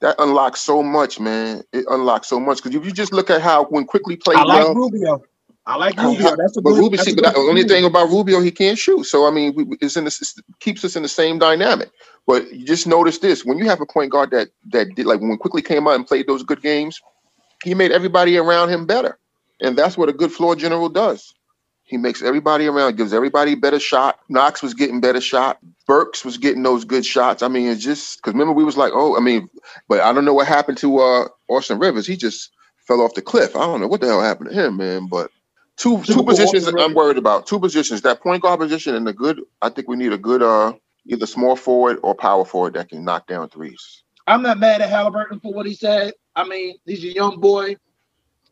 [0.00, 1.62] That unlocks so much, man.
[1.72, 4.44] It unlocks so much because if you just look at how when Quickley played, I
[4.44, 5.22] like well, Rubio.
[5.66, 6.36] I like Rubio.
[6.36, 7.00] That's a but good, Rubio.
[7.02, 9.04] See, but the only thing about Rubio, he can't shoot.
[9.04, 11.90] So I mean, we, it's in this keeps us in the same dynamic.
[12.26, 15.20] But you just notice this: when you have a point guard that that did like
[15.20, 17.00] when Quickley came out and played those good games,
[17.62, 19.18] he made everybody around him better,
[19.60, 21.32] and that's what a good floor general does.
[21.84, 24.18] He makes everybody around, gives everybody better shot.
[24.28, 25.58] Knox was getting better shot.
[25.86, 27.42] Burks was getting those good shots.
[27.42, 29.48] I mean, it's just because remember we was like, oh, I mean,
[29.88, 32.06] but I don't know what happened to uh Austin Rivers.
[32.06, 32.50] He just
[32.86, 33.56] fell off the cliff.
[33.56, 35.08] I don't know what the hell happened to him, man.
[35.08, 35.30] But
[35.76, 37.46] Two two positions I'm worried about.
[37.46, 38.02] Two positions.
[38.02, 39.40] That point guard position and the good.
[39.60, 40.72] I think we need a good uh
[41.06, 44.02] either small forward or power forward that can knock down threes.
[44.26, 46.14] I'm not mad at Halliburton for what he said.
[46.34, 47.76] I mean, he's a young boy.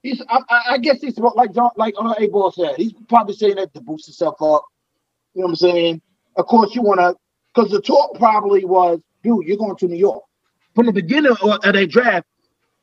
[0.03, 2.75] He's I, I guess he's like John like uh, A Ball said.
[2.77, 4.65] He's probably saying that to boost himself up.
[5.35, 6.03] You know what I'm saying?
[6.37, 7.15] Of course, you want to
[7.55, 10.25] because the talk probably was, dude, you're going to New York.
[10.75, 12.27] From the beginning of that draft,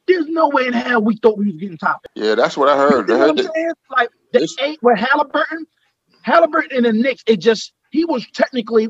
[0.08, 2.06] there's no way in hell we thought we was getting top.
[2.16, 3.10] Yeah, that's what I heard.
[3.10, 3.72] You know what I'm saying?
[3.92, 5.66] Like the it's, eight with Halliburton,
[6.24, 8.90] Halliburton and the Knicks, it just he was technically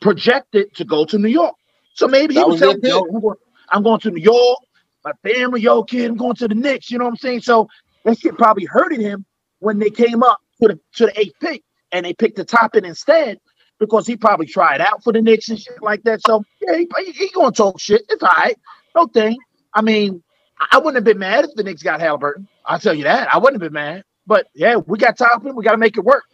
[0.00, 1.54] projected to go to New York.
[1.94, 3.36] So maybe he was, was telling, yo, I'm going,
[3.70, 4.58] I'm going to New York.
[5.04, 6.90] My family, yo, kid, I'm going to the Knicks.
[6.90, 7.42] You know what I'm saying?
[7.42, 7.68] So
[8.04, 9.24] that shit probably hurted him
[9.60, 11.62] when they came up to the to the eighth pick
[11.92, 13.38] and they picked the Toppin instead
[13.78, 16.20] because he probably tried out for the Knicks and shit like that.
[16.26, 18.02] So yeah, he, he, he gonna talk shit.
[18.08, 18.56] It's all right.
[18.94, 19.38] No thing.
[19.74, 20.22] I mean,
[20.70, 22.48] I wouldn't have been mad if the Knicks got Halliburton.
[22.66, 23.32] I'll tell you that.
[23.32, 24.04] I wouldn't have been mad.
[24.26, 25.56] But yeah, we got Toppin.
[25.56, 26.24] We got to make it work.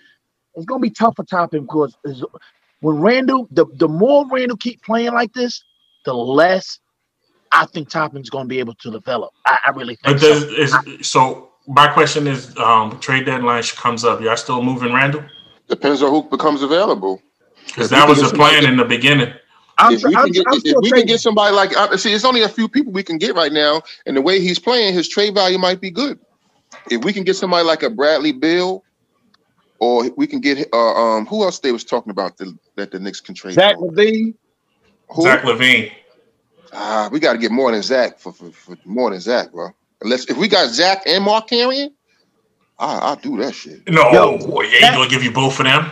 [0.55, 1.97] It's gonna be tough for Toppin because
[2.81, 5.63] when Randle, the, the more Randle keep playing like this,
[6.05, 6.81] the less
[7.53, 9.33] I think Toppin's gonna be able to develop.
[9.45, 10.19] I, I really think.
[10.19, 10.33] But so.
[10.33, 14.21] Is, I, so my question is, um, trade deadline comes up.
[14.21, 15.25] Y'all still moving Randle?
[15.69, 17.23] Depends on who becomes available.
[17.67, 19.33] Because that was the plan in the beginning.
[19.79, 22.43] I'm, if we, can, get, if we can get somebody like uh, see, it's only
[22.43, 25.35] a few people we can get right now, and the way he's playing, his trade
[25.35, 26.19] value might be good.
[26.91, 28.85] If we can get somebody like a Bradley Beal,
[29.79, 32.99] or we can get uh, um who else they was talking about the, that the
[32.99, 33.55] Knicks can trade.
[33.55, 33.93] Zach for?
[33.93, 34.35] LaVine.
[35.11, 35.23] Who?
[35.23, 35.93] Zach LaVine.
[36.73, 39.71] Ah, we got to get more than Zach for, for, for more than Zach, bro.
[40.03, 41.95] Unless if we got Zach and Mark Carrion,
[42.79, 43.89] I, I'll do that shit.
[43.89, 45.91] No, Yo, well, yeah, you gonna give you both of them?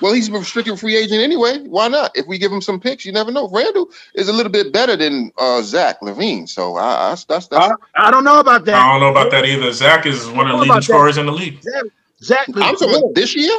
[0.00, 1.58] Well, he's a restricted free agent anyway.
[1.66, 2.12] Why not?
[2.16, 3.48] If we give him some picks, you never know.
[3.48, 7.48] Randle is a little bit better than uh, Zach LaVine, so I, I, that's that's.
[7.52, 8.76] I, I don't know about that.
[8.76, 9.72] I don't know about that either.
[9.72, 10.84] Zach is one of the leading about that?
[10.84, 11.60] scorers in the league.
[11.62, 11.84] Zach,
[12.22, 13.56] Zach I'm talking about this year.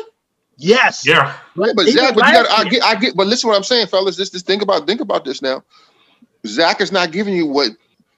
[0.57, 1.05] yes.
[1.05, 3.15] Yeah, Yeah, but Zach, but you last got I get, I get.
[3.15, 4.15] But listen, what I'm saying, fellas.
[4.15, 5.63] This, this think about, think about this now.
[6.47, 7.71] Zach is not giving you what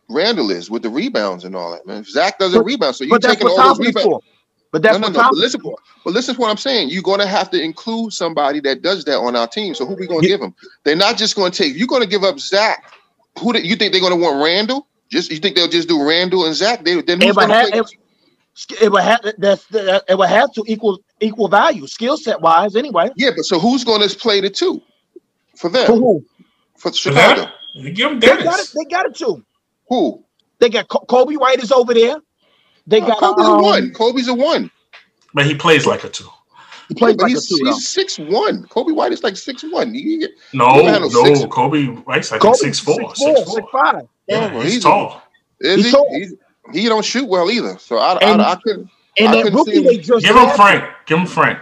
[0.10, 2.04] Randle is with the rebounds and all that, man.
[2.04, 4.26] Zach doesn't But- rebound, so you're taking all those Thompson's rebounds.
[4.72, 4.80] For.
[4.80, 5.24] But that's no, no, what no.
[5.24, 5.42] But Thompson.
[5.42, 5.62] listen,
[6.06, 6.90] but listen to what I'm saying.
[6.90, 9.76] You're going to have to include somebody that does that on our team.
[9.76, 10.34] So who we going to Yeah.
[10.36, 10.56] give them?
[10.86, 11.76] They're not just going to take.
[11.78, 12.94] You're going to give up Zach.
[13.40, 14.44] Who do, you think they're going to want?
[14.44, 14.88] Randle?
[15.12, 16.86] Just you think they'll just do Randle and Zach?
[16.86, 17.80] They, then who's would, going to have, play?
[17.80, 22.42] it, it would have that's the, it would have to equal equal value skill set
[22.42, 23.10] wise anyway.
[23.16, 24.82] Yeah, but so who's going to play the two
[25.58, 26.26] for them For who?
[26.78, 27.44] for for Chicago?
[27.44, 28.70] that, you give him They got it.
[28.70, 28.72] Dennis.
[28.74, 29.44] They got it too.
[29.90, 30.24] Who?
[30.60, 32.18] They got Coby White is over there.
[32.92, 33.90] They got Coby's um, a one.
[33.92, 34.70] Coby's a one.
[35.34, 36.28] But he plays like a two.
[36.90, 37.58] He plays but like a he's, two.
[37.64, 37.74] though.
[37.74, 38.64] he's six one.
[38.66, 39.94] Coby White is like six one.
[39.94, 41.40] He, No, no no, six.
[41.46, 43.56] Coby White's like Coby six four, six six four, four.
[43.56, 44.08] six five.
[44.28, 45.24] Yeah, Oh, he's, he's tall.
[45.62, 45.92] He's he?
[45.92, 46.08] tall.
[46.14, 46.34] He's,
[46.74, 47.78] he don't shoot well either.
[47.80, 48.90] So I, And- I, I couldn't.
[49.18, 50.84] And I that rookie see they just Give him drafted- Frank.
[51.06, 51.60] Give him Frank.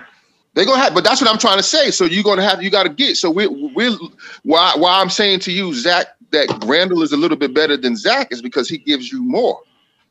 [0.56, 1.90] They're gonna have, but that's what I'm trying to say.
[1.92, 3.16] So you're gonna have, you got to get.
[3.18, 3.96] So we, we,
[4.44, 7.96] why, why I'm saying to you, Zach, that Randle is a little bit better than
[7.96, 9.60] Zach is because he gives you more.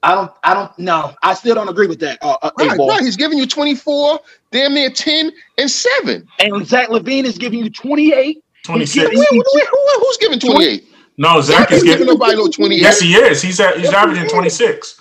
[0.03, 0.31] I don't.
[0.45, 0.79] I don't.
[0.79, 2.19] No, I still don't agree with that.
[2.23, 2.89] Uh, uh, Right, A-ball.
[2.89, 3.01] right.
[3.03, 4.21] He's giving you 24,
[4.53, 6.27] damn near 10 and seven.
[6.39, 8.43] And Zach LaVine is giving you 28.
[8.65, 8.95] 26.
[9.05, 10.85] Giving- Wait, wait, wait, who- who's giving 28?
[11.17, 12.07] No, Zach Zach is giving getting.
[12.07, 12.81] nobody no 28.
[12.81, 13.43] Yes, he is.
[13.43, 13.77] He's at.
[13.79, 15.01] He's averaging twenty six.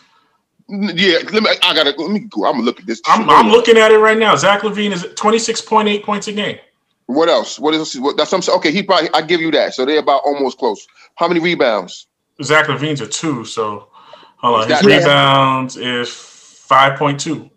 [0.70, 1.50] Yeah, let me.
[1.64, 1.92] I gotta.
[1.92, 2.46] Let me go.
[2.46, 3.02] I'm gonna look at this.
[3.06, 4.36] I'm, I'm looking at it right now.
[4.36, 6.58] Zach LaVine is twenty six point eight points a game.
[7.06, 7.60] What else?
[7.60, 7.98] What is?
[8.00, 8.58] What, that's what I'm saying.
[8.58, 9.10] Okay, he probably.
[9.14, 9.76] I give you that.
[9.76, 10.86] So they're about almost close.
[11.16, 12.08] How many rebounds?
[12.44, 13.46] Zach LaVine's a two.
[13.46, 13.90] So
[14.38, 17.50] hold on, his That- rebounds is five point two.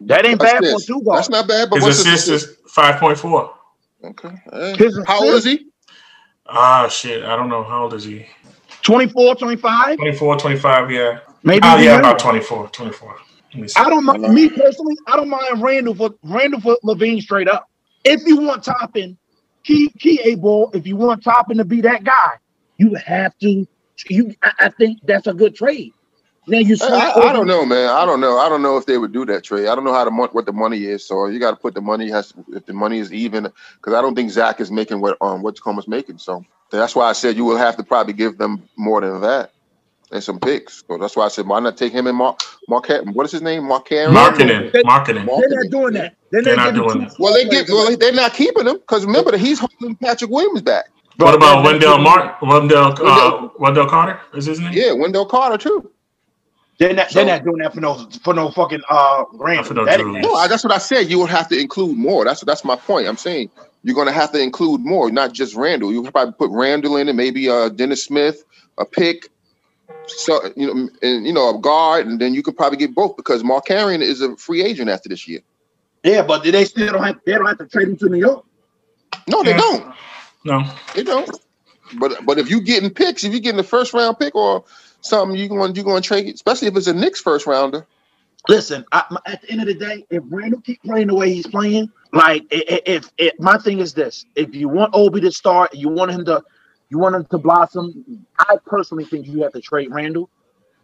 [0.00, 1.18] That ain't bad for two guard.
[1.18, 1.70] That's not bad.
[1.70, 3.52] But His what's assist his is five point four.
[4.04, 4.30] Okay.
[4.76, 5.66] His How old is he?
[6.46, 7.24] Ah, shit.
[7.24, 7.64] I don't know.
[7.64, 8.26] How old is he?
[8.82, 9.96] 24, 25?
[9.96, 11.18] 24, 25, yeah.
[11.42, 11.60] Maybe.
[11.62, 13.16] Oh, yeah, about 24, 24.
[13.52, 13.80] Let me see.
[13.80, 14.96] I don't mind me personally.
[15.06, 17.68] I don't mind Randle for Randle for LaVine straight up.
[18.04, 19.18] If you want Toppin,
[19.64, 20.70] key key a ball.
[20.74, 22.34] If you want Toppin to be that guy,
[22.78, 23.66] you have to.
[24.08, 25.92] You, I, I think that's a good trade.
[26.48, 26.76] Now you.
[26.82, 26.86] I,
[27.16, 27.90] I- I don't know, man.
[27.90, 28.38] I don't know.
[28.38, 29.68] I don't know if they would do that trade.
[29.68, 31.06] I don't know how the mon- what the money is.
[31.06, 33.44] So you got to put the money has if the money is even
[33.76, 36.18] because I don't think Zach is making what um what Tacoma's making.
[36.18, 39.52] So that's why I said you will have to probably give them more than that
[40.10, 40.84] and some picks.
[40.88, 43.42] So that's why I said why not take him and Mark Mark what is his
[43.42, 44.14] name Mark Karen?
[44.14, 45.26] Marketing, marketing.
[45.26, 46.16] They're not doing that.
[46.30, 47.16] They're, They're not, not doing that.
[47.18, 50.62] Well, they get well they're not keeping him because remember that he's holding Patrick Williams
[50.62, 50.86] back.
[51.16, 54.72] What about Wendell Mark Wendell, uh, Wendell- Wendell Carter is his name?
[54.72, 55.90] Yeah, Wendell Carter too.
[56.78, 57.10] They're not.
[57.10, 59.64] So- they're not doing that for no for no fucking uh Randle.
[59.64, 60.24] for no That- Julius.
[60.24, 61.10] No, I, that's what I said.
[61.10, 62.24] You would have to include more.
[62.24, 63.08] That's that's my point.
[63.08, 63.50] I'm saying
[63.82, 65.92] you're going to have to include more, not just Randle.
[65.92, 68.44] You probably put Randle in it, maybe uh Dennis Smith,
[68.78, 69.28] a pick,
[70.06, 73.16] so you know, and you know, a guard, and then you could probably get both
[73.16, 75.40] because Mark Carrion is a free agent after this year.
[76.04, 77.18] yeah, but do they still don't have.
[77.26, 78.44] They don't have to trade him to New York.
[79.28, 79.56] No, they Yeah.
[79.58, 79.94] don't.
[80.44, 80.64] No.
[80.94, 81.28] They don't.
[81.98, 84.64] But but if you're getting picks, if you're getting the first round pick or
[85.00, 87.86] something, you're going you going to trade, especially if it's a Knicks first rounder.
[88.48, 91.46] Listen, I, at the end of the day, if Randle keep playing the way he's
[91.46, 95.30] playing, like i- i- if, if my thing is this, if you want Obi to
[95.32, 96.42] start, you want him to,
[96.88, 98.26] you want him to blossom.
[98.38, 100.30] I personally think you have to trade Randle,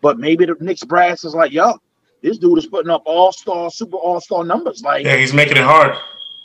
[0.03, 1.79] but maybe the Knicks brass is like, yo,
[2.23, 4.83] this dude is putting up all star, super all star numbers.
[4.83, 5.97] Like Yeah, he's making it hard.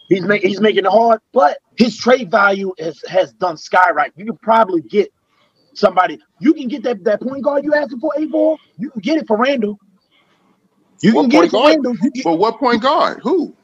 [0.07, 4.13] he's making he's making it hard, but his trade value has has done skyrocket.
[4.15, 5.11] You could probably get
[5.80, 6.19] somebody.
[6.39, 8.61] You can get that that point guard you asking for a ball.
[8.77, 9.80] You can get it for Randle.
[11.01, 11.65] You What can get it point for guard?
[11.65, 11.95] Randle.
[11.95, 13.21] Get- But what point guard?
[13.23, 13.55] Who?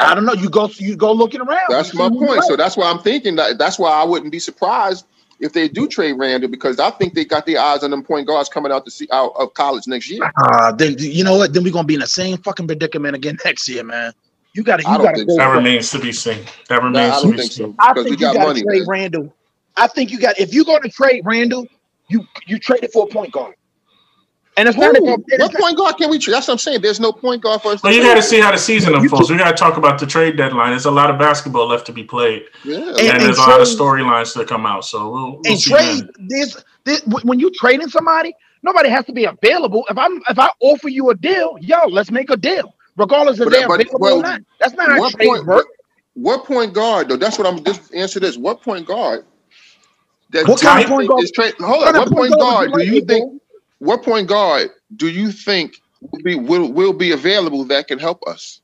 [0.00, 0.34] I don't know.
[0.34, 1.60] You go you go looking around.
[1.68, 2.44] That's my point.
[2.44, 5.06] So that's why I'm thinking that that's why I wouldn't be surprised
[5.40, 8.26] if they do trade Randle because I think they got their eyes on them point
[8.26, 10.28] guards coming out to see out of college next year.
[10.36, 11.52] Uh, then you know what?
[11.54, 14.12] Then we're gonna be in the same fucking predicament again next year, man.
[14.54, 15.36] You gotta I you don't gotta think go.
[15.36, 16.44] That remains to be seen.
[16.68, 17.68] That Nah, remains I to don't be think seen.
[17.76, 18.64] so I think we you got gotta money.
[18.66, 18.86] trade man.
[18.86, 19.34] Randle.
[19.76, 21.66] I think you got if you're gonna trade Randle,
[22.08, 23.54] you you trade it for a point guard.
[24.58, 25.04] And it's not Who?
[25.04, 26.32] about it is What point guard can we trade?
[26.32, 26.80] That's what I'm saying.
[26.80, 27.82] There's no point guard for us.
[27.82, 29.30] Well, you got to see how the season unfolds.
[29.30, 30.70] We got to talk about the trade deadline.
[30.70, 32.76] There's a lot of basketball left to be played, Yeah.
[32.78, 34.86] and, And- there's a lot of storylines to come out.
[34.86, 39.12] So we'll, we'll and see trade this this when you trading somebody, nobody has to
[39.12, 39.84] be available.
[39.90, 42.74] If I'm if I offer you a deal, yo, let's make a deal.
[42.96, 44.40] regardless of they're available well, or not.
[44.58, 45.66] That's not how trade point, work.
[46.14, 47.18] What point guard though?
[47.18, 48.38] That's what I'm just answer this.
[48.38, 49.26] What point guard?
[50.36, 51.26] That what kind of point guard?
[51.34, 51.96] Tra- hold on.
[51.96, 53.42] What point guard do you think?
[53.78, 58.22] What point guard do you think will be will, will be available that can help
[58.28, 58.60] us?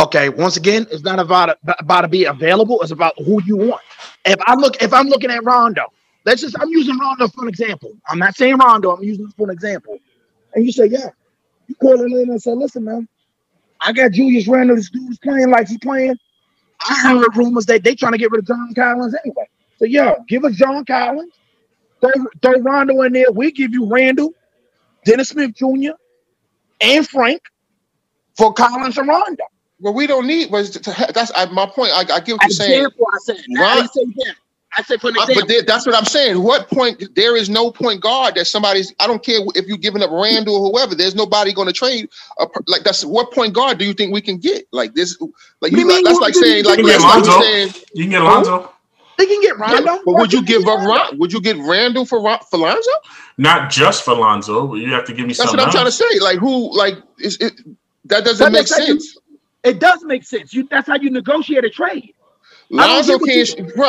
[0.00, 2.80] Okay, once again, it's not about about to be available.
[2.82, 3.82] It's about who you want.
[4.24, 5.86] If I look, if I'm looking at Rondo,
[6.26, 7.92] let's just I'm using Rondo for an example.
[8.08, 8.96] I'm not saying Rondo.
[8.96, 9.98] I'm using this for an example.
[10.54, 11.10] And you say, yeah,
[11.68, 13.08] you call him in and say, listen, man,
[13.80, 14.76] I got Julius Randle.
[14.76, 16.16] This dude's playing like he's playing.
[16.88, 19.48] I heard rumors that they trying to get rid of John Collins anyway.
[19.78, 21.34] So yo, give us John Collins,
[22.00, 22.10] throw,
[22.42, 23.30] throw Rondo in there.
[23.32, 24.32] We give you Randle,
[25.04, 25.92] Dennis Smith Jr.,
[26.80, 27.42] and Frank
[28.36, 29.44] for Collins and Rondo.
[29.80, 30.50] Well, we don't need.
[30.50, 31.92] Was that's I, my point.
[31.92, 32.86] I, I get what you're saying.
[32.86, 33.36] I said.
[33.48, 34.34] Now Ron, say that.
[34.76, 35.36] I said for example.
[35.36, 36.42] Uh, but that's what I'm saying.
[36.42, 37.14] What point?
[37.14, 38.94] There is no point guard that somebody's.
[38.98, 40.94] I don't care if you're giving up Randle or whoever.
[40.94, 42.08] There's nobody going to trade.
[42.38, 44.66] A, like that's what point guard do you think we can get?
[44.72, 45.20] Like this.
[45.60, 45.88] Like you.
[45.88, 46.64] Like, that's like saying.
[46.64, 47.72] Like, that's like saying.
[47.94, 48.73] You can get Lonzo.
[49.16, 49.92] They can get Rondo.
[49.92, 52.90] Yeah, but would you give up Ron, Would you get Randle for for Lonzo?
[53.38, 54.74] Not just for Lonzo.
[54.74, 55.34] You have to give me.
[55.34, 55.74] That's what I'm else.
[55.74, 56.18] trying to say.
[56.20, 56.76] Like who?
[56.76, 57.54] Like is it?
[58.06, 59.16] That doesn't that make sense.
[59.62, 60.52] It does make sense.
[60.52, 62.14] You that's how you negotiate a trade.
[62.70, 63.88] Lonzo can't, bro.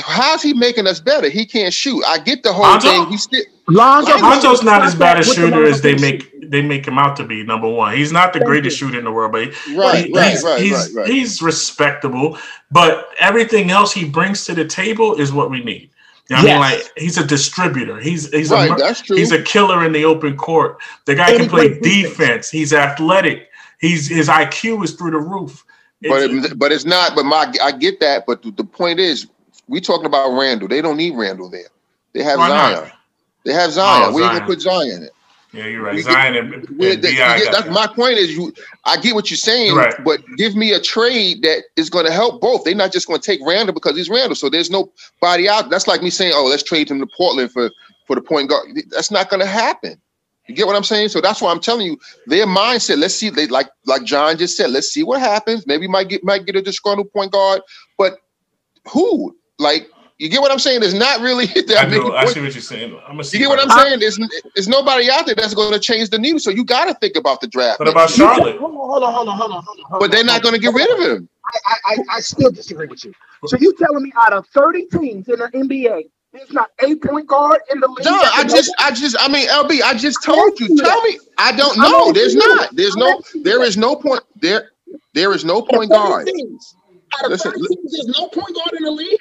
[0.00, 1.28] How's he making us better?
[1.28, 2.04] He can't shoot.
[2.06, 2.88] I get the whole Lonzo?
[2.88, 3.06] thing.
[3.06, 4.18] He's still Lonzo.
[4.18, 7.42] Lonzo's not as bad a shooter as they make they make him out to be.
[7.42, 10.30] Number one, he's not the greatest shooter in the world, but he, right, he, right,
[10.30, 11.08] he's, right, he's, right, right.
[11.08, 12.38] he's respectable.
[12.70, 15.90] But everything else he brings to the table is what we need.
[16.28, 16.48] You know yes.
[16.48, 17.98] I mean, like he's a distributor.
[17.98, 19.16] He's he's right, a that's true.
[19.16, 20.78] he's a killer in the open court.
[21.04, 21.86] The guy and can play defense.
[21.86, 22.50] defense.
[22.50, 23.48] He's athletic.
[23.80, 25.64] He's his IQ is through the roof.
[26.02, 27.14] But it, but it's not.
[27.14, 28.24] But my I get that.
[28.26, 29.26] But the, the point is,
[29.68, 30.68] we talking about Randle.
[30.68, 31.68] They don't need Randle there.
[32.12, 32.84] They have Why Zion.
[32.84, 32.92] Not?
[33.44, 34.02] They have oh, Zion.
[34.08, 34.34] Oh, Where Zion.
[34.34, 35.04] you gonna put Zion?
[35.04, 35.10] At?
[35.52, 35.94] Yeah, you're right.
[35.94, 38.18] We Zion get, and, and yeah, that's my point.
[38.18, 38.52] Is you?
[38.84, 39.94] I get what you're saying, right.
[40.04, 42.62] but give me a trade that is going to help both.
[42.62, 44.36] They're not just going to take Randle because he's Randle.
[44.36, 45.68] So there's nobody out.
[45.68, 47.70] That's like me saying, "Oh, let's trade him to Portland for
[48.06, 50.00] for the point guard." That's not going to happen.
[50.48, 51.10] You get what I'm saying?
[51.10, 52.98] So that's why I'm telling you, their mindset.
[52.98, 54.70] Let's see, they like like John just said.
[54.70, 55.66] Let's see what happens.
[55.66, 57.62] Maybe might get might get a disgruntled point guard,
[57.96, 58.18] but
[58.90, 59.36] who?
[59.58, 59.88] Like
[60.20, 60.80] you get what I'm saying?
[60.80, 61.44] There's not really.
[61.56, 62.98] I, do, I see what you're saying.
[63.08, 64.00] I'm you get what I'm saying?
[64.00, 64.18] There's,
[64.54, 66.38] there's nobody out there that's going to change the needle.
[66.38, 67.80] So you got to think about the draft.
[67.80, 68.58] What about Charlotte?
[68.58, 69.62] Hold on, hold on, hold on, hold on.
[69.62, 71.28] Hold on but they're not going to get rid of him.
[71.66, 73.14] I, I, I still disagree with you.
[73.46, 77.26] So you telling me out of 30 teams in the NBA, there's not a point
[77.26, 78.04] guard in the league.
[78.04, 80.76] No, I just, I just, I mean, LB, I just told you.
[80.76, 82.12] Tell me, I don't know.
[82.12, 82.74] There's not.
[82.74, 83.20] There's no.
[83.42, 84.22] There is no point.
[84.36, 84.70] There,
[85.14, 86.30] there is no point guard.
[87.26, 89.18] Listen, there's no point guard in the league,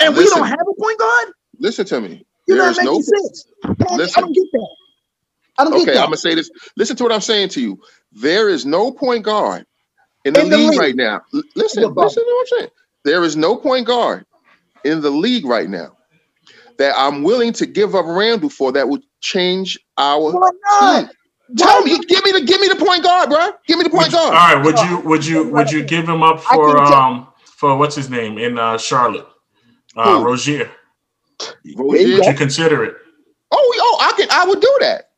[0.00, 1.28] and we don't have a point guard.
[1.58, 2.26] Listen to me.
[2.46, 3.46] You're there is no sense.
[3.92, 4.76] Listen, I don't get that.
[5.58, 5.92] I don't okay, get that.
[5.92, 6.50] Okay, I'm gonna say this.
[6.76, 7.80] Listen to what I'm saying to you.
[8.12, 9.64] There is no point guard
[10.26, 11.22] in the, in the league, league, right now.
[11.32, 12.70] L- listen, listen to what I'm saying.
[13.04, 14.26] There is no point guard
[14.84, 15.96] in the league right now
[16.80, 20.50] that I'm willing to give up Randle for that would change our Why
[21.02, 21.10] team.
[21.56, 23.50] Tell me, give me the give me the point guard, bro.
[23.66, 24.34] Give me the point would guard.
[24.34, 27.94] all right, would you would you would you give him up for um for what's
[27.94, 29.26] his name in uh, Charlotte?
[29.96, 30.70] Uh, Rozier.
[31.76, 32.16] Rozier.
[32.16, 32.94] Would you consider it?
[33.50, 34.28] Oh, oh, I can.
[34.30, 35.09] I would do that.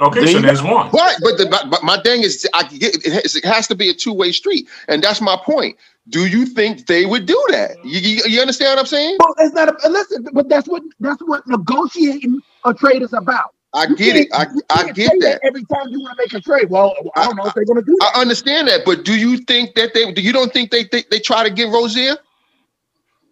[0.00, 0.90] Okay, so there's one.
[0.90, 4.12] But but, the, but my thing is, I get it has to be a two
[4.12, 5.76] way street, and that's my point.
[6.08, 7.76] Do you think they would do that?
[7.78, 7.88] Mm-hmm.
[7.88, 9.16] You, you, you understand what I'm saying?
[9.20, 9.68] Well, it's not.
[9.68, 13.54] A, uh, listen, but that's what that's what negotiating a trade is about.
[13.72, 14.28] I you get it.
[14.32, 15.20] I, I get that.
[15.20, 15.40] that.
[15.44, 17.80] Every time you want to make a trade, well, I don't know if they're going
[17.80, 18.12] to do that.
[18.16, 20.12] I understand that, but do you think that they?
[20.12, 22.16] Do you don't think they they, they try to get Rozier?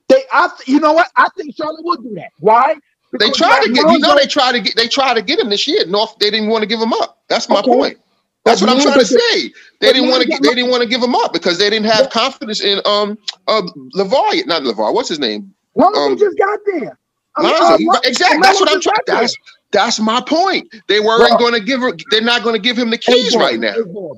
[0.08, 1.08] They, I, you know what?
[1.16, 2.30] I think Charlotte would do that.
[2.38, 2.76] Why?
[3.12, 3.90] Because they tried to get.
[3.90, 4.74] You know, they tried to get.
[4.76, 5.86] They tried to get him this year.
[5.86, 6.16] North.
[6.18, 7.22] They didn't want to give him up.
[7.28, 7.70] That's my okay.
[7.70, 7.98] point.
[8.44, 9.52] That's what I'm trying to say.
[9.80, 10.28] They didn't want to.
[10.42, 13.62] They didn't want to give him up because they didn't have confidence in um uh
[13.94, 14.46] LaVar.
[14.46, 14.92] Not LaVar.
[14.94, 15.54] What's his name?
[15.74, 16.98] Lonzo um, just got there.
[17.38, 17.90] Lonzo.
[17.90, 18.40] Uh, exactly.
[18.42, 18.96] That's what I'm trying.
[19.06, 19.36] That's
[19.70, 20.74] that's my point.
[20.88, 21.92] They weren't going to give her.
[22.10, 23.74] They're not going to give him the keys right now.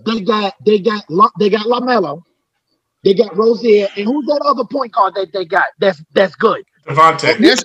[0.07, 0.55] They got.
[0.65, 1.05] They got.
[1.39, 2.23] They got LaMelo.
[3.05, 5.67] They got Rozier, and who's that other point guard that they got?
[5.79, 6.65] That's that's good.
[6.87, 7.39] Devonte'.
[7.39, 7.65] Yes.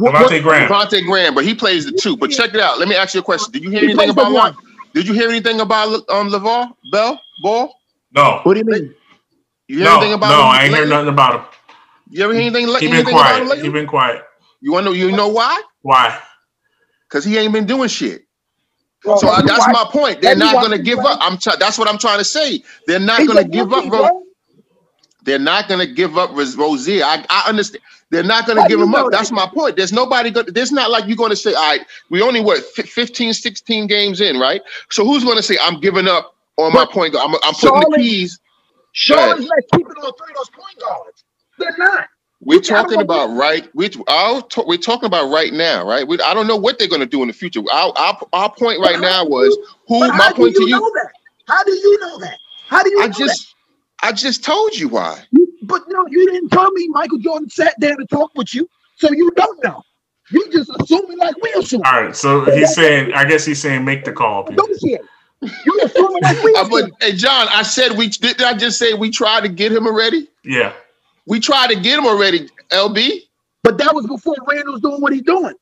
[0.00, 0.68] Devonte' Graham.
[0.68, 2.16] Devonte' Graham, but he plays the two.
[2.16, 2.78] But check it out.
[2.78, 3.52] Let me ask you a question.
[3.52, 4.56] Did you hear anything about one?
[4.94, 7.74] Did you hear anything about um LaVar Bell Ball?
[8.12, 8.40] No.
[8.42, 8.94] What do you mean?
[9.68, 11.44] You hear no, anything about No, I ain't hear nothing about him.
[12.10, 12.66] You ever hear anything?
[12.78, 13.62] He been quiet.
[13.62, 14.22] He been quiet.
[14.60, 14.96] You want to know?
[14.96, 15.62] You know why?
[15.82, 16.18] Why?
[17.08, 18.22] Because he ain't been doing shit.
[19.04, 20.20] Well, so that's my point.
[20.20, 21.18] They're not going to give up.
[21.22, 21.38] I'm.
[21.38, 22.62] T- that's what I'm trying to say.
[22.86, 23.84] They're not going to give up.
[23.90, 24.22] Ro-
[25.24, 27.04] they're not going to give up Rozier.
[27.04, 27.82] I, I understand.
[28.10, 29.06] They're not going to give him up.
[29.06, 29.18] That?
[29.18, 29.76] That's my point.
[29.76, 30.30] There's nobody.
[30.30, 33.86] Go- there's not like you're going to say, all right, we only what 15, 16
[33.86, 34.62] games in, right?
[34.90, 37.30] So who's going to say I'm giving up on my point guard.
[37.30, 38.40] I'm, I'm putting the keys.
[38.92, 41.24] Charlotte's not keeping all three of those point guards.
[41.58, 42.08] They're not.
[42.42, 43.68] We're talking about right.
[43.74, 46.08] We our we're talking about right now, right?
[46.08, 47.60] We, I don't know what they're going to do in the future.
[47.70, 49.56] Our, our, our point right now was
[49.86, 50.00] who.
[50.08, 50.92] My point you to you.
[50.94, 51.10] That?
[51.46, 52.38] How do you know that?
[52.66, 53.02] How do you?
[53.02, 53.49] I just that?
[54.02, 55.22] I just told you why.
[55.62, 59.10] But no, you didn't tell me Michael Jordan sat down to talk with you, so
[59.12, 59.82] you don't know.
[60.30, 61.82] You just assuming like we assume.
[61.84, 63.12] All right, so he's saying.
[63.12, 64.44] I guess he's saying make the call.
[64.44, 64.98] Don't say
[65.42, 66.54] You assuming like we.
[66.58, 68.42] uh, but hey, John, I said we did.
[68.42, 70.28] I just say we tried to get him already?
[70.44, 70.72] Yeah.
[71.26, 73.22] We tried to get him already, LB.
[73.62, 75.54] But that was before Randle's doing what he's doing.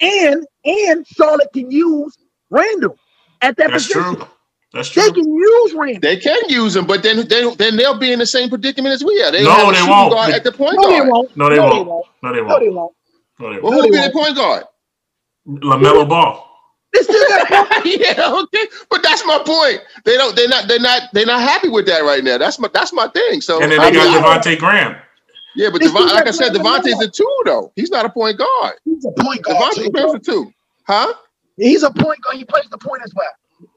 [0.00, 2.16] And and Charlotte can use
[2.50, 2.98] Randle
[3.40, 4.16] at that That's position.
[4.16, 4.28] true.
[4.72, 5.02] That's true.
[5.04, 6.00] They can use Randle.
[6.00, 9.04] They can use him, but then then, then they'll be in the same predicament as
[9.04, 9.30] we are.
[9.32, 10.12] They No, have a they shooting won't.
[10.12, 11.08] guard at the point No, they guard.
[11.08, 11.36] won't.
[11.36, 11.74] No, they no, won't.
[11.74, 12.06] They won't.
[12.22, 12.60] No, they won't.
[12.60, 12.92] they won't.
[13.38, 13.74] No, they won't.
[13.74, 14.64] who will be the point guard?
[15.48, 16.42] Lamelo Ball.
[16.92, 18.66] They still got yeah, okay.
[18.90, 19.80] But that's my point.
[20.04, 20.34] They don't.
[20.34, 20.66] They're not.
[20.68, 21.02] They're not.
[21.12, 22.38] They're not happy with that right now.
[22.38, 22.68] That's my.
[22.72, 23.40] That's my thing.
[23.40, 24.96] So And then I they I- got Devonte' Graham.
[25.54, 26.80] yeah, but Devon, like I said, Lamelo.
[26.80, 27.72] Devonte's a two though.
[27.76, 28.74] He's not a point guard.
[28.84, 29.74] He's a point guard.
[29.74, 30.52] Devonte' too, Graham's a two,
[30.86, 31.12] huh?
[31.56, 32.36] He's a point guard.
[32.36, 33.28] He plays the point as well.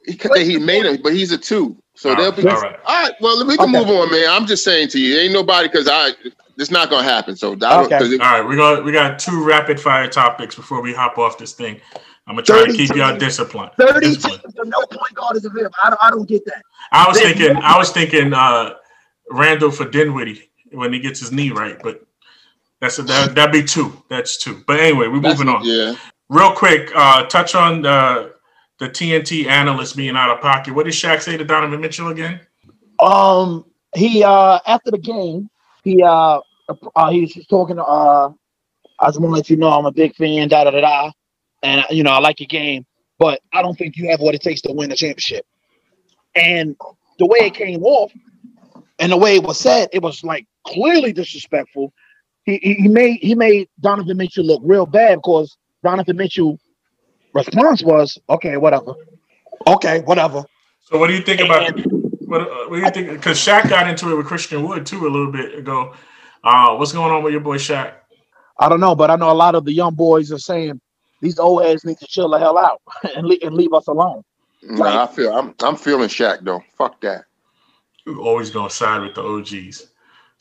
[0.10, 1.78] He, he made him, but he's a two.
[1.96, 2.80] So All they'll right, be all right.
[2.86, 3.14] All right.
[3.20, 3.86] Well, we can Okay.
[3.86, 4.30] move on, man.
[4.30, 6.12] I'm just saying to you, ain't nobody because I.
[6.58, 7.36] It's not gonna happen.
[7.38, 7.86] So I don't.
[7.86, 7.98] Okay.
[8.00, 11.18] 'cause it- All right, we got we got two rapid fire topics before we hop
[11.18, 11.80] off this thing.
[12.28, 13.72] I'm gonna try to keep y'all disciplined.
[13.80, 14.42] Thirty Disciplined.
[14.44, 15.76] teams no point guard is available.
[15.84, 16.62] I don't, I don't get that.
[16.92, 18.74] I was There's thinking no- I was thinking uh
[19.32, 22.02] Randle for Dinwiddie when he gets his knee right, but
[22.82, 24.04] that's a, that that'd be two.
[24.10, 24.62] That's two.
[24.68, 25.64] But anyway, we're that's- moving on.
[25.64, 25.96] Yeah.
[26.30, 28.34] Real quick, uh touch on the
[28.80, 30.74] the TNT analyst being out of pocket.
[30.74, 32.40] What did Shaq say to Donovan Mitchell again?
[33.00, 33.66] Um,
[33.96, 35.50] he uh after the game,
[35.84, 36.40] he uh,
[36.96, 38.32] uh he was talking to uh
[39.00, 41.12] I just want to let you know I'm a big fan, da da da da,
[41.64, 42.86] and you know I like your game,
[43.18, 45.46] but I don't think you have what it takes to win a championship.
[46.36, 46.76] And
[47.18, 48.12] the way it came off,
[49.00, 51.94] and the way it was said, it was like clearly disrespectful.
[52.44, 56.60] He, he made he made Donovan Mitchell look real bad because Donovan Mitchell
[57.34, 58.94] response was okay, whatever,
[59.68, 60.44] okay, whatever.
[60.82, 61.80] So what do you think about
[62.30, 63.10] what, uh, what do you think?
[63.20, 65.94] Because Shaq got into it with Christian Wood too a little bit ago.
[66.44, 67.94] Uh, what's going on with your boy Shaq?
[68.60, 70.80] I don't know, but I know a lot of the young boys are saying
[71.22, 72.82] these old heads need to chill the hell out
[73.16, 74.24] and, leave, and leave us alone.
[74.62, 75.34] Nah, I feel.
[75.34, 75.56] I'm.
[75.62, 76.62] I'm feeling Shaq though.
[76.78, 77.26] Fuck that.
[78.06, 79.89] You're always gonna side with the OGs.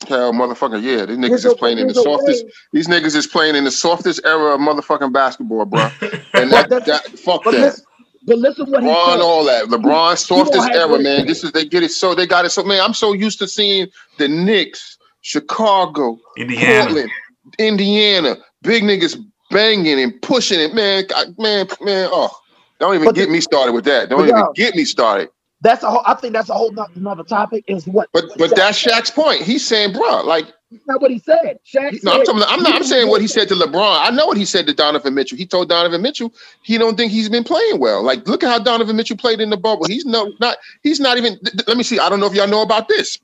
[0.07, 1.05] Hell, motherfucker, yeah.
[1.05, 2.45] These niggas is playing in the softest.
[2.45, 5.89] way- These niggas is playing in the softest era of motherfucking basketball, bro.
[6.33, 7.59] And that, that fuck But that.
[7.61, 7.85] listen,
[8.25, 9.21] but listen what he LeBron, said.
[9.21, 9.65] all that.
[9.65, 11.27] LeBron, softest don't era, what- man.
[11.27, 12.79] This is they get it so they got it so man.
[12.81, 13.87] I'm so used to seeing
[14.17, 16.85] the Knicks, Chicago, Indiana.
[16.85, 17.11] Portland,
[17.59, 19.17] Indiana, big niggas
[19.51, 21.03] banging and pushing it, man.
[21.09, 22.07] God, man, man.
[22.11, 22.31] Oh,
[22.79, 24.07] don't even But get the- me started with that.
[24.09, 24.53] Don't but even no.
[24.55, 25.29] get me started.
[25.61, 26.03] That's a whole.
[26.05, 27.65] I think that's a whole not, another topic.
[27.67, 28.09] Is what?
[28.13, 28.83] But but Shaq that's.
[28.83, 29.41] Shaq's point.
[29.41, 31.59] He's saying, bro, like That's not what he said.
[31.65, 32.75] Shaq No, I'm, talking, I'm not.
[32.75, 33.99] I'm saying what he said to LeBron.
[34.01, 35.37] I know what he said to Donovan Mitchell.
[35.37, 36.33] He told Donovan Mitchell
[36.63, 38.01] he don't think he's been playing well.
[38.03, 39.85] Like, look at how Donovan Mitchell played in the bubble.
[39.85, 40.57] He's no not.
[40.81, 41.37] He's not even.
[41.39, 41.99] th- let me see.
[41.99, 43.17] I don't know if y'all know about this.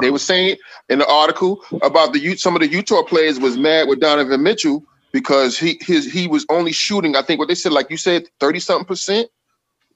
[0.00, 0.58] They were saying
[0.88, 4.84] in the article about the some of the Utah players was mad with Donovan Mitchell
[5.12, 7.16] because he his he was only shooting.
[7.16, 9.28] I think what they said, like you said, thirty something percent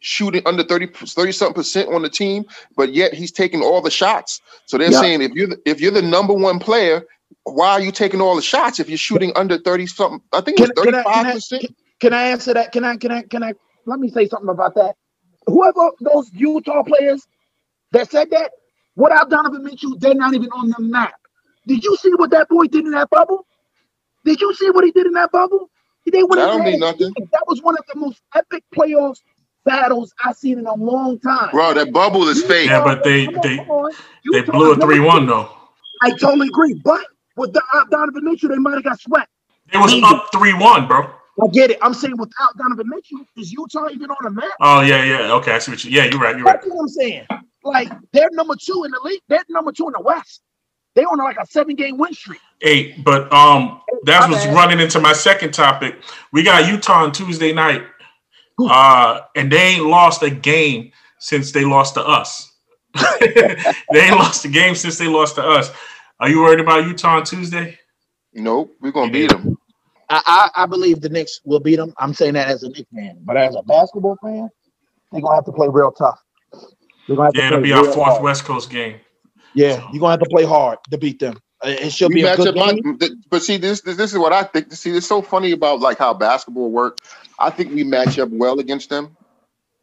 [0.01, 2.45] shooting under 30 30 something percent on the team,
[2.77, 4.41] but yet he's taking all the shots.
[4.67, 4.93] So they're Yeah.
[4.93, 7.05] saying if you're the, if you're the number one player,
[7.45, 10.23] why are you taking all the shots if you're shooting under 30 something?
[10.33, 11.61] I think it was Can, can, I, 35 can, percent.
[11.61, 12.73] can, can I answer that?
[12.73, 12.97] Can I?
[12.97, 13.23] Can I?
[13.23, 13.55] Can I?
[13.87, 14.97] Let me say something about that.
[15.47, 17.27] Whoever those Utah players
[17.93, 18.53] that said that,
[18.97, 21.15] without Donovan Mitchell, they're not even on the map.
[21.67, 23.47] Did you see what that boy did in that bubble?
[24.25, 25.71] Did you see what he did in that bubble?
[26.11, 27.17] They went That don't mean nothing.
[27.33, 29.21] That was one of the most epic playoffs
[29.65, 31.51] battles I've seen in a long time.
[31.53, 32.69] Bro, that bubble is fake.
[32.69, 33.57] Yeah, but they- on, they-
[34.33, 35.27] They blew a is number three one two.
[35.29, 35.51] though.
[36.03, 36.75] I totally agree.
[36.85, 37.05] But
[37.37, 39.29] with the, uh, Donovan Mitchell, they might have got swept.
[39.73, 41.11] It was up three one, bro.
[41.43, 41.79] I get it.
[41.81, 44.51] I'm saying without Donovan Mitchell, is Utah even on the map?
[44.61, 45.33] Oh yeah, yeah.
[45.35, 45.91] Okay, I see what you.
[45.91, 46.37] Yeah, you're right.
[46.37, 46.61] You're right.
[46.61, 47.27] That's what I'm saying.
[47.65, 49.21] Like they're number two in the league.
[49.29, 50.43] They're number two in the West.
[50.97, 52.41] They on like a seven game win streak.
[52.63, 55.97] Eight, but um, that My was running into my second topic.
[56.33, 57.83] We got Utah on Tuesday night,
[58.69, 62.53] uh, and they ain't lost a game since they lost to us.
[63.21, 65.71] they ain't lost a game since they lost to us.
[66.21, 67.79] Are you worried about Utah on Tuesday?
[68.35, 69.57] Nope, we're gonna beat them.
[70.09, 70.23] I,
[70.57, 71.95] I I believe the Knicks will beat them.
[71.99, 74.49] I'm saying that as a Knicks fan, but as a basketball fan,
[75.13, 76.21] they're gonna have to play real tough.
[77.07, 78.23] They're gonna have Yeah, to it'll be our fourth hard.
[78.23, 79.01] West Coast game.
[79.55, 81.39] Yeah, you're gonna have to play hard to beat them.
[81.65, 82.99] Uh, It should We be a good my, game.
[82.99, 84.73] th- but see this, this this is what I think.
[84.73, 87.01] See, it's so funny about like how basketball works.
[87.39, 89.17] I think we match up well against them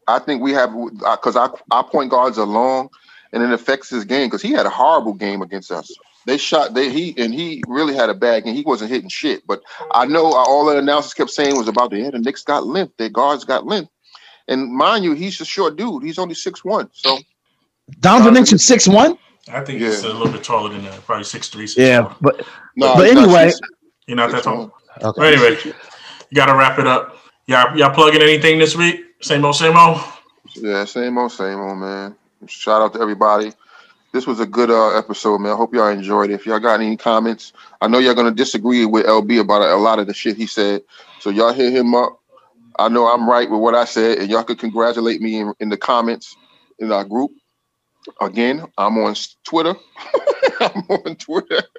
[0.08, 2.88] I think we have because our, our point guards are long,
[3.32, 5.90] and it affects his game because he had a horrible game against us.
[6.26, 9.46] They shot they he and he really had a bag and he wasn't hitting shit.
[9.46, 9.62] But
[9.92, 12.96] I know all the announcers kept saying was about the yeah, the Knicks got limp,
[12.96, 13.90] their guards got limp,
[14.48, 16.02] And mind you, he's a short dude.
[16.02, 16.90] He's only six one.
[16.92, 17.18] So
[18.00, 19.18] Donovan Mitchell six one.
[19.50, 19.88] I think yeah.
[19.88, 21.66] he's a little bit taller than that, probably six three.
[21.66, 22.46] Six yeah, but
[22.76, 23.52] no, but anyway,
[24.06, 24.72] you're not that tall.
[25.02, 25.20] Okay.
[25.20, 25.74] But anyway, you
[26.34, 27.16] gotta wrap it up.
[27.46, 29.04] Y'all, y'all plugging anything this week?
[29.20, 30.00] Same old, same old.
[30.54, 32.14] Yeah, same old, same old, man.
[32.46, 33.52] Shout out to everybody
[34.12, 35.52] this was a good uh, episode, man.
[35.52, 36.34] I hope y'all enjoyed it.
[36.34, 39.98] If y'all got any comments, I know y'all gonna disagree with LB about a, lot
[39.98, 40.82] of the shit he said.
[41.20, 42.20] So y'all hit him up.
[42.78, 45.68] I know I'm right with what I said, and y'all could congratulate me in, in
[45.68, 46.36] the comments
[46.78, 47.32] in our group.
[48.20, 49.74] Again, I'm on Twitter.
[50.60, 51.62] I'm on Twitter.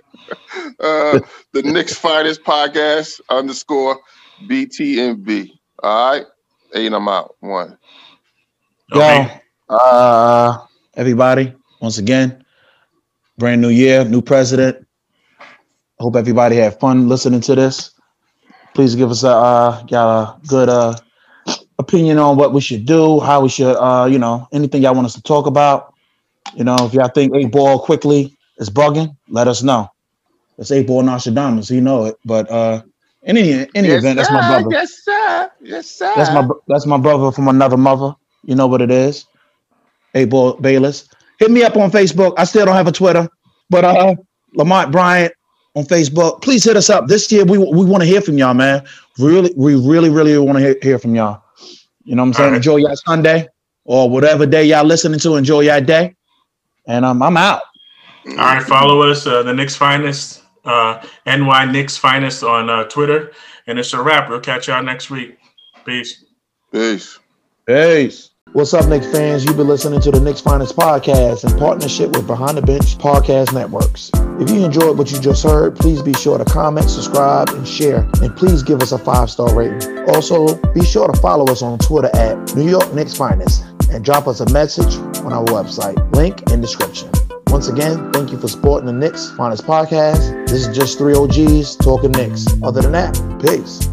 [0.80, 1.20] Uh,
[1.54, 4.00] the Knicks Finest Podcast underscore
[4.48, 5.50] BTMB.
[5.82, 6.26] All right,
[6.76, 6.94] eight.
[6.94, 7.36] I'm out.
[7.40, 7.78] One.
[8.94, 9.42] Okay.
[9.70, 10.66] Yo, uh,
[10.96, 12.46] everybody once again,
[13.38, 14.86] brand new year, new president.
[16.00, 17.92] Hope everybody had fun listening to this.
[18.76, 20.96] Please give us a uh, got a good uh,
[21.80, 25.06] opinion on what we should do, how we should, uh, you know, anything y'all want
[25.06, 25.94] us to talk about.
[26.56, 29.90] You know, if y'all think eight ball quickly is bugging, let us know.
[30.58, 32.16] It's eight ball Nostradamus, he know it.
[32.26, 32.82] But uh,
[33.24, 34.68] in any any yes, event, that's my brother.
[34.72, 35.52] Yes, sir.
[35.62, 36.14] Yes, sir.
[36.16, 38.14] That's my that's my brother from another mother.
[38.44, 39.26] You know what it is.
[40.16, 41.08] Eight ball Bayless.
[41.40, 42.34] Hit me up on Facebook.
[42.38, 43.30] I still don't have a Twitter,
[43.70, 44.16] but uh,
[44.56, 45.34] Lamont Bryant
[45.76, 46.42] on Facebook.
[46.42, 47.46] Please hit us up this year.
[47.46, 48.84] We we want to hear from y'all, man.
[49.18, 51.42] Really, we really, really want to hear, hear from y'all.
[52.04, 52.50] You know what I'm saying?
[52.52, 52.58] Right.
[52.58, 53.48] Enjoy your Sunday
[53.86, 55.36] or whatever day y'all listening to.
[55.36, 56.16] Enjoy your day,
[56.90, 57.62] and um, I'm out.
[58.28, 63.32] All right, follow us, uh, the Knicks Finest, uh, NY Knicks Finest on uh, Twitter,
[63.68, 64.30] and it's a wrap.
[64.30, 65.38] We'll catch y'all next week.
[65.86, 66.26] Peace.
[66.72, 67.18] Peace.
[67.66, 68.32] Peace.
[68.54, 69.46] What's up, Knicks fans?
[69.46, 73.54] You've been listening to the Knicks Finest podcast in partnership with Behind the Bench Podcast
[73.54, 74.10] Networks.
[74.42, 78.10] If you enjoyed what you just heard, please be sure to comment, subscribe, and share.
[78.22, 80.10] And please give us a five star rating.
[80.10, 84.28] Also, be sure to follow us on Twitter at New York Knicks Finest and drop
[84.28, 85.98] us a message on our website.
[86.16, 87.10] Link in description.
[87.48, 90.48] Once again, thank you for supporting the Knicks Finest podcast.
[90.48, 92.46] This is just three OGs talking Knicks.
[92.62, 93.88] Other than that, peace.